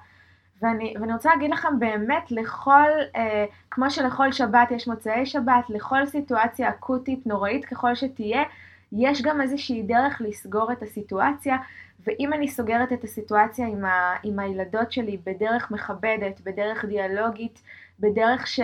ואני, 0.62 0.94
ואני 1.00 1.12
רוצה 1.12 1.30
להגיד 1.30 1.50
לכם 1.50 1.78
באמת, 1.78 2.30
לכל, 2.30 2.90
אה, 3.16 3.44
כמו 3.70 3.90
שלכל 3.90 4.32
שבת 4.32 4.70
יש 4.70 4.88
מוצאי 4.88 5.26
שבת, 5.26 5.64
לכל 5.68 6.06
סיטואציה 6.06 6.68
אקוטית 6.68 7.26
נוראית 7.26 7.64
ככל 7.64 7.94
שתהיה, 7.94 8.42
יש 8.92 9.22
גם 9.22 9.40
איזושהי 9.40 9.82
דרך 9.82 10.22
לסגור 10.24 10.72
את 10.72 10.82
הסיטואציה, 10.82 11.56
ואם 12.06 12.32
אני 12.32 12.48
סוגרת 12.48 12.92
את 12.92 13.04
הסיטואציה 13.04 13.66
עם, 13.66 13.84
ה, 13.84 14.16
עם 14.22 14.38
הילדות 14.38 14.92
שלי 14.92 15.16
בדרך 15.26 15.70
מכבדת, 15.70 16.40
בדרך 16.40 16.84
דיאלוגית, 16.84 17.62
בדרך 18.00 18.46
ש, 18.46 18.60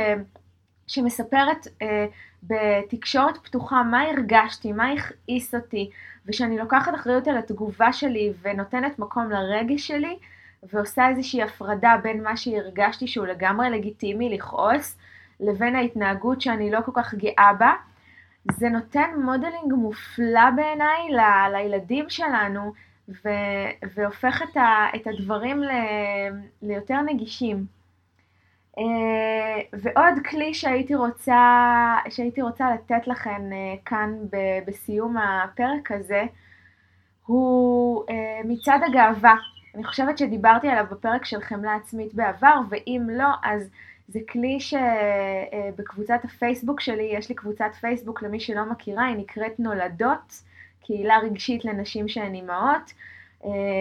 שמספרת 0.87 1.67
אה, 1.83 2.07
בתקשורת 2.43 3.37
פתוחה 3.37 3.83
מה 3.83 4.03
הרגשתי, 4.03 4.73
מה 4.73 4.91
הכעיס 4.93 5.55
אותי, 5.55 5.91
ושאני 6.27 6.59
לוקחת 6.59 6.95
אחריות 6.95 7.29
על 7.29 7.39
התגובה 7.39 7.93
שלי 7.93 8.33
ונותנת 8.43 8.99
מקום 8.99 9.31
לרגש 9.31 9.87
שלי, 9.87 10.19
ועושה 10.73 11.09
איזושהי 11.09 11.43
הפרדה 11.43 11.97
בין 12.03 12.23
מה 12.23 12.37
שהרגשתי 12.37 13.07
שהוא 13.07 13.27
לגמרי 13.27 13.71
לגיטימי 13.71 14.29
לכעוס, 14.29 14.99
לבין 15.41 15.77
ההתנהגות 15.77 16.41
שאני 16.41 16.71
לא 16.71 16.81
כל 16.85 16.93
כך 16.95 17.15
גאה 17.15 17.53
בה, 17.59 17.73
זה 18.53 18.69
נותן 18.69 19.11
modeling 19.23 19.73
מופלא 19.73 20.51
בעיניי 20.57 21.11
ל, 21.11 21.21
לילדים 21.53 22.11
שלנו, 22.11 22.73
ו, 23.09 23.29
והופך 23.95 24.43
את, 24.43 24.57
ה, 24.57 24.87
את 24.97 25.07
הדברים 25.07 25.63
ל, 25.63 25.71
ליותר 26.63 27.01
נגישים. 27.01 27.67
אה, 28.79 29.61
ועוד 29.73 30.15
כלי 30.31 30.55
שהייתי 30.55 30.95
רוצה, 30.95 31.97
שהייתי 32.11 32.43
רוצה 32.43 32.75
לתת 32.75 33.07
לכם 33.07 33.43
כאן 33.85 34.15
בסיום 34.67 35.17
הפרק 35.17 35.93
הזה, 35.93 36.23
הוא 37.27 38.05
מצד 38.45 38.79
הגאווה. 38.87 39.35
אני 39.75 39.85
חושבת 39.85 40.19
שדיברתי 40.19 40.69
עליו 40.69 40.85
בפרק 40.91 41.25
של 41.25 41.41
חמלה 41.41 41.75
עצמית 41.75 42.15
בעבר, 42.15 42.61
ואם 42.71 43.03
לא, 43.13 43.29
אז 43.43 43.71
זה 44.09 44.21
כלי 44.29 44.59
שבקבוצת 44.61 46.21
הפייסבוק 46.25 46.81
שלי, 46.81 47.11
יש 47.13 47.29
לי 47.29 47.35
קבוצת 47.35 47.75
פייסבוק 47.81 48.23
למי 48.23 48.41
שלא 48.41 48.65
מכירה, 48.71 49.05
היא 49.05 49.17
נקראת 49.17 49.61
נולדות, 49.61 50.43
קהילה 50.85 51.19
רגשית 51.19 51.65
לנשים 51.65 52.09
שהן 52.09 52.35
אימהות. 52.35 52.93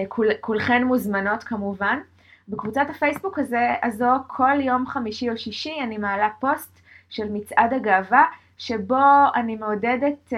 כול, 0.10 0.28
כולכן 0.42 0.84
מוזמנות 0.84 1.44
כמובן. 1.44 2.00
בקבוצת 2.48 2.86
הפייסבוק 2.90 3.40
הזה, 3.40 3.76
הזו 3.84 4.10
כל 4.28 4.62
יום 4.62 4.88
חמישי 4.88 5.30
או 5.30 5.38
שישי 5.38 5.74
אני 5.84 5.98
מעלה 5.98 6.30
פוסט 6.40 6.80
של 7.10 7.30
מצעד 7.30 7.74
הגאווה, 7.74 8.26
שבו 8.58 9.06
אני 9.36 9.56
מעודדת 9.56 10.34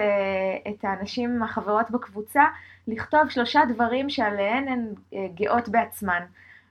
את 0.68 0.84
האנשים, 0.84 1.42
החברות 1.42 1.90
בקבוצה, 1.90 2.44
לכתוב 2.88 3.28
שלושה 3.28 3.60
דברים 3.68 4.10
שעליהן 4.10 4.68
הן 4.68 4.86
אה, 5.14 5.26
גאות 5.34 5.68
בעצמן. 5.68 6.22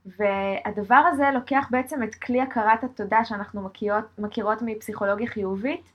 והדבר 0.06 0.96
הזה 0.96 1.32
לוקח 1.34 1.68
בעצם 1.72 2.04
את 2.04 2.16
כלי 2.16 2.42
הכרת 2.42 2.84
התודה 2.84 3.26
שאנחנו 3.26 3.62
מכירות, 3.62 4.06
מכירות 4.18 4.58
מפסיכולוגיה 4.62 5.28
חיובית 5.28 5.92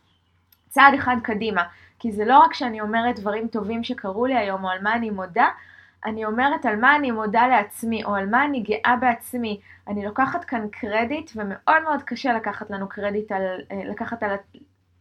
צעד 0.70 0.94
אחד 0.94 1.16
קדימה. 1.22 1.62
כי 1.98 2.12
זה 2.12 2.24
לא 2.24 2.38
רק 2.38 2.54
שאני 2.54 2.80
אומרת 2.80 3.18
דברים 3.18 3.48
טובים 3.48 3.84
שקרו 3.84 4.26
לי 4.26 4.36
היום 4.36 4.64
או 4.64 4.68
על 4.68 4.82
מה 4.82 4.94
אני 4.94 5.10
מודה, 5.10 5.48
אני 6.04 6.24
אומרת 6.24 6.66
על 6.66 6.76
מה 6.76 6.96
אני 6.96 7.10
מודה 7.10 7.46
לעצמי 7.46 8.04
או 8.04 8.14
על 8.14 8.26
מה 8.26 8.44
אני 8.44 8.60
גאה 8.60 8.96
בעצמי. 9.00 9.60
אני 9.88 10.04
לוקחת 10.04 10.44
כאן 10.44 10.68
קרדיט 10.72 11.30
ומאוד 11.36 11.82
מאוד 11.84 12.02
קשה 12.02 12.32
לקחת 12.32 12.70
לנו 12.70 12.88
קרדיט 12.88 13.32
על, 13.32 13.42
אה, 13.72 13.84
לקחת 13.84 14.22
על, 14.22 14.36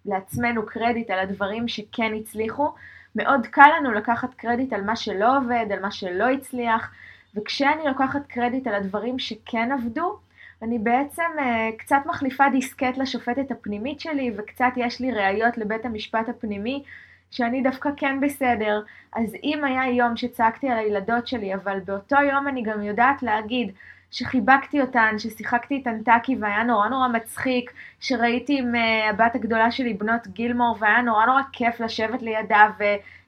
לעצמנו 0.05 0.65
קרדיט 0.65 1.10
על 1.10 1.19
הדברים 1.19 1.67
שכן 1.67 2.12
הצליחו. 2.19 2.73
מאוד 3.15 3.47
קל 3.47 3.69
לנו 3.77 3.91
לקחת 3.91 4.34
קרדיט 4.34 4.73
על 4.73 4.84
מה 4.84 4.95
שלא 4.95 5.38
עובד, 5.38 5.65
על 5.71 5.79
מה 5.79 5.91
שלא 5.91 6.29
הצליח, 6.29 6.91
וכשאני 7.36 7.84
לוקחת 7.86 8.27
קרדיט 8.27 8.67
על 8.67 8.75
הדברים 8.75 9.19
שכן 9.19 9.71
עבדו, 9.71 10.17
אני 10.62 10.80
בעצם 10.80 11.24
uh, 11.38 11.41
קצת 11.78 12.02
מחליפה 12.06 12.50
דיסקט 12.50 12.98
לשופטת 12.98 13.52
הפנימית 13.52 14.00
שלי, 14.00 14.32
וקצת 14.38 14.72
יש 14.76 15.00
לי 15.00 15.12
ראיות 15.12 15.58
לבית 15.58 15.86
המשפט 15.86 16.30
הפנימי 16.30 16.84
שאני 17.32 17.62
דווקא 17.62 17.89
כן 17.98 18.19
בסדר. 18.22 18.82
אז 19.15 19.36
אם 19.43 19.63
היה 19.63 19.88
יום 19.88 20.17
שצעקתי 20.17 20.69
על 20.69 20.78
הילדות 20.78 21.28
שלי, 21.28 21.56
אבל 21.56 21.80
באותו 21.80 22.15
יום 22.15 22.48
אני 22.48 22.62
גם 22.62 22.82
יודעת 22.84 23.24
להגיד, 23.24 23.72
שחיבקתי 24.12 24.82
אותן, 24.82 25.15
ששיחקתי 25.19 25.74
איתן 25.74 26.04
טאקי 26.04 26.36
והיה 26.39 26.63
נורא 26.63 26.88
נורא 26.89 27.08
מצחיק, 27.08 27.72
שראיתי 28.00 28.60
עם 28.60 28.76
uh, 28.76 29.10
הבת 29.10 29.36
הגדולה 29.36 29.72
שלי 29.72 29.93
בנות 29.93 30.28
גילמור 30.28 30.78
והיה 30.80 31.02
נורא 31.02 31.26
נורא 31.26 31.41
כיף 31.54 31.80
לשבת 31.80 32.22
לידה 32.22 32.69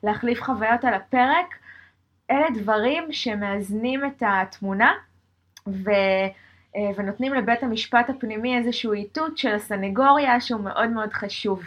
ולהחליף 0.04 0.42
חוויות 0.42 0.86
על 0.86 0.94
הפרק. 0.94 1.56
אלה 2.32 2.48
דברים 2.54 3.04
שמאזנים 3.12 4.06
את 4.06 4.24
התמונה 4.26 4.94
ו, 5.68 5.92
ונותנים 6.96 7.34
לבית 7.34 7.64
המשפט 7.64 8.10
הפנימי 8.10 8.58
איזשהו 8.58 8.94
איתות 8.94 9.38
של 9.38 9.56
הסנגוריה 9.56 10.42
שהוא 10.42 10.62
מאוד 10.62 10.90
מאוד 10.90 11.14
חשוב. 11.14 11.64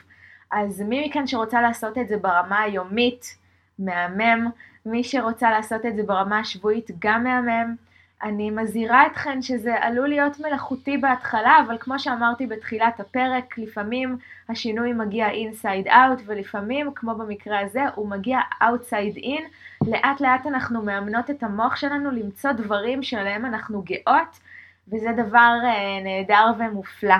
אז 0.53 0.81
מי 0.81 1.07
מכאן 1.07 1.27
שרוצה 1.27 1.61
לעשות 1.61 1.99
את 1.99 2.09
זה 2.09 2.17
ברמה 2.17 2.61
היומית, 2.61 3.37
מהמם. 3.79 4.51
מי 4.87 5.05
שרוצה 5.05 5.51
לעשות 5.51 5.87
את 5.87 5.97
זה 5.97 6.03
ברמה 6.03 6.39
השבועית, 6.39 6.91
גם 6.99 7.25
מהמם. 7.25 7.75
אני 8.23 8.51
מזהירה 8.51 9.07
אתכן 9.07 9.43
שזה 9.43 9.75
עלול 9.81 10.09
להיות 10.09 10.41
מלאכותי 10.41 10.99
בהתחלה, 10.99 11.59
אבל 11.67 11.77
כמו 11.81 11.99
שאמרתי 11.99 12.47
בתחילת 12.47 13.01
הפרק, 13.01 13.59
לפעמים 13.59 14.17
השינוי 14.49 14.93
מגיע 14.93 15.29
inside 15.29 15.87
out, 15.87 16.23
ולפעמים, 16.27 16.91
כמו 16.95 17.15
במקרה 17.15 17.61
הזה, 17.61 17.83
הוא 17.95 18.09
מגיע 18.09 18.39
outside 18.63 19.19
in. 19.19 19.43
לאט 19.87 20.21
לאט 20.21 20.47
אנחנו 20.47 20.83
מאמנות 20.83 21.31
את 21.31 21.43
המוח 21.43 21.77
שלנו 21.77 22.11
למצוא 22.11 22.53
דברים 22.53 23.03
שעליהם 23.03 23.47
אנחנו 23.47 23.83
גאות, 23.83 24.39
וזה 24.89 25.13
דבר 25.17 25.55
אה, 25.65 26.03
נהדר 26.05 26.53
ומופלא. 26.59 27.15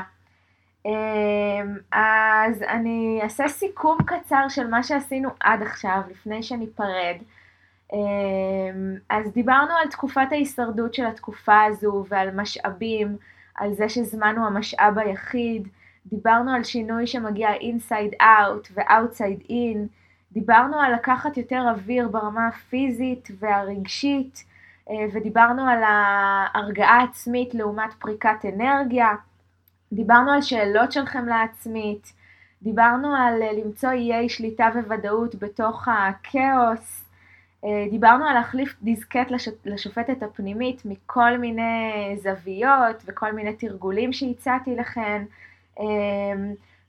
אה, 0.87 1.63
אז 1.93 2.63
אני 2.63 3.21
אעשה 3.23 3.49
סיכום 3.49 3.99
קצר 4.07 4.49
של 4.49 4.67
מה 4.67 4.83
שעשינו 4.83 5.29
עד 5.41 5.63
עכשיו, 5.63 6.01
לפני 6.11 6.43
שניפרד. 6.43 7.17
אמ, 7.93 8.97
אז 9.11 9.33
דיברנו 9.33 9.73
על 9.83 9.89
תקופת 9.89 10.27
ההישרדות 10.31 10.95
של 10.95 11.07
התקופה 11.07 11.63
הזו 11.63 12.05
ועל 12.09 12.31
משאבים, 12.31 13.17
על 13.55 13.75
זה 13.75 13.89
שזמן 13.89 14.35
הוא 14.39 14.47
המשאב 14.47 14.99
היחיד, 14.99 15.69
דיברנו 16.07 16.51
על 16.51 16.65
שינוי 16.65 17.07
שמגיע 17.07 17.49
inside 17.55 18.23
out 18.23 18.73
ו-outside 18.75 19.49
in, 19.49 19.79
דיברנו 20.33 20.81
על 20.81 20.95
לקחת 20.95 21.37
יותר 21.37 21.65
אוויר 21.71 22.09
ברמה 22.09 22.49
הפיזית 22.49 23.29
והרגשית, 23.39 24.45
אה, 24.47 24.54
ודיברנו 25.13 25.69
על 25.69 25.83
ההרגעה 25.83 27.01
העצמית 27.01 27.55
לעומת 27.55 27.93
פריקת 27.99 28.45
אנרגיה, 28.55 29.09
דיברנו 29.93 30.33
על 30.33 30.43
שאלות 30.43 30.93
של 30.93 31.07
חמלה 31.07 31.43
עצמית, 31.43 32.13
דיברנו 32.63 33.15
על 33.15 33.43
אה, 33.43 33.53
למצוא 33.53 33.91
איי 33.91 34.29
שליטה 34.29 34.71
וודאות 34.89 35.35
בתוך 35.35 35.89
הכאוס, 35.89 37.05
אה, 37.65 37.87
דיברנו 37.91 38.25
על 38.25 38.35
להחליף 38.35 38.75
דיסקט 38.83 39.31
לשופטת 39.65 40.23
הפנימית 40.23 40.83
מכל 40.85 41.39
מיני 41.39 42.17
זוויות 42.23 43.03
וכל 43.07 43.33
מיני 43.33 43.53
תרגולים 43.53 44.13
שהצעתי 44.13 44.77
לכן. 44.77 45.23
אה, 45.81 45.85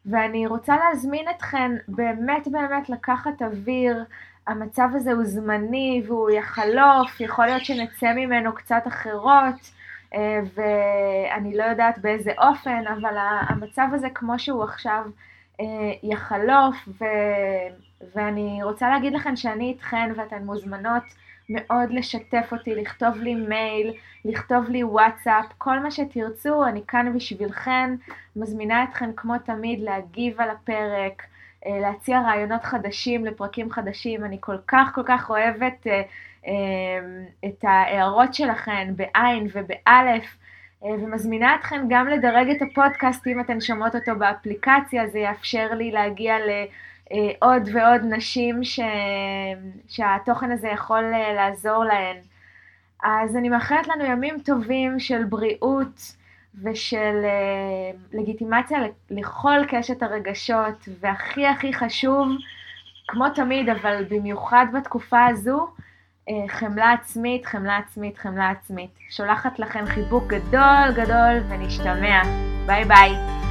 ואני 0.05 0.47
רוצה 0.47 0.75
להזמין 0.77 1.25
אתכן 1.29 1.71
באמת 1.87 2.47
באמת 2.47 2.89
לקחת 2.89 3.41
אוויר, 3.41 4.03
המצב 4.47 4.89
הזה 4.93 5.11
הוא 5.11 5.23
זמני 5.23 6.03
והוא 6.07 6.29
יחלוף, 6.29 7.21
יכול 7.21 7.45
להיות 7.45 7.65
שנצא 7.65 8.13
ממנו 8.13 8.53
קצת 8.53 8.83
אחרות, 8.87 9.71
אה, 10.13 10.39
ואני 10.55 11.57
לא 11.57 11.63
יודעת 11.63 11.99
באיזה 11.99 12.31
אופן, 12.37 12.83
אבל 12.87 13.15
המצב 13.19 13.87
הזה 13.93 14.07
כמו 14.09 14.39
שהוא 14.39 14.63
עכשיו 14.63 15.05
יחלוף, 16.03 16.75
ו... 16.87 17.05
ואני 18.15 18.63
רוצה 18.63 18.89
להגיד 18.89 19.13
לכם 19.13 19.35
שאני 19.35 19.69
איתכן 19.69 20.11
ואתן 20.15 20.43
מוזמנות 20.43 21.03
מאוד 21.49 21.91
לשתף 21.91 22.49
אותי, 22.51 22.75
לכתוב 22.75 23.15
לי 23.15 23.35
מייל, 23.35 23.93
לכתוב 24.25 24.69
לי 24.69 24.83
וואטסאפ, 24.83 25.45
כל 25.57 25.79
מה 25.79 25.91
שתרצו, 25.91 26.65
אני 26.65 26.81
כאן 26.87 27.13
בשבילכן, 27.15 27.95
מזמינה 28.35 28.83
אתכן 28.83 29.09
כמו 29.15 29.37
תמיד 29.37 29.79
להגיב 29.79 30.41
על 30.41 30.49
הפרק, 30.49 31.21
אה, 31.21 31.34
להציע 31.65 32.21
רעיונות 32.21 32.63
חדשים 32.63 33.25
לפרקים 33.25 33.71
חדשים, 33.71 34.25
אני 34.25 34.37
כל 34.39 34.57
כך 34.67 34.91
כל 34.95 35.03
כך 35.05 35.29
אוהבת 35.29 35.87
אה, 35.87 36.01
אה, 36.47 36.53
את 37.45 37.63
ההערות 37.63 38.33
שלכן 38.33 38.93
בעין 38.95 39.47
ובאלף. 39.53 40.37
ומזמינה 40.81 41.55
אתכן 41.55 41.85
גם 41.89 42.07
לדרג 42.07 42.49
את 42.49 42.61
הפודקאסט 42.61 43.27
אם 43.27 43.39
אתן 43.39 43.61
שומעות 43.61 43.95
אותו 43.95 44.15
באפליקציה, 44.19 45.07
זה 45.07 45.19
יאפשר 45.19 45.73
לי 45.73 45.91
להגיע 45.91 46.39
ל... 46.39 46.49
אה, 47.11 47.31
עוד 47.39 47.69
ועוד 47.73 48.01
נשים 48.03 48.63
ש... 48.63 48.79
שהתוכן 49.87 50.51
הזה 50.51 50.67
יכול 50.67 51.03
אה, 51.13 51.33
לעזור 51.33 51.83
להן. 51.85 52.17
אז 53.03 53.35
אני 53.35 53.49
מאחלת 53.49 53.87
לנו 53.87 54.05
ימים 54.05 54.39
טובים 54.39 54.99
של 54.99 55.23
בריאות 55.23 56.15
ושל 56.63 57.21
אה, 57.23 57.91
לגיטימציה 58.13 58.79
לכל 59.11 59.59
קשת 59.67 60.03
הרגשות, 60.03 60.89
והכי 60.99 61.47
הכי 61.47 61.73
חשוב, 61.73 62.27
כמו 63.07 63.29
תמיד, 63.29 63.69
אבל 63.69 64.03
במיוחד 64.09 64.65
בתקופה 64.73 65.25
הזו, 65.25 65.67
חמלה 66.47 66.91
עצמית, 66.91 67.45
חמלה 67.45 67.77
עצמית, 67.77 68.17
חמלה 68.17 68.49
עצמית. 68.49 68.89
שולחת 69.09 69.59
לכם 69.59 69.85
חיבוק 69.85 70.23
גדול 70.27 70.91
גדול 70.95 71.43
ונשתמע. 71.49 72.21
ביי 72.65 72.85
ביי. 72.85 73.44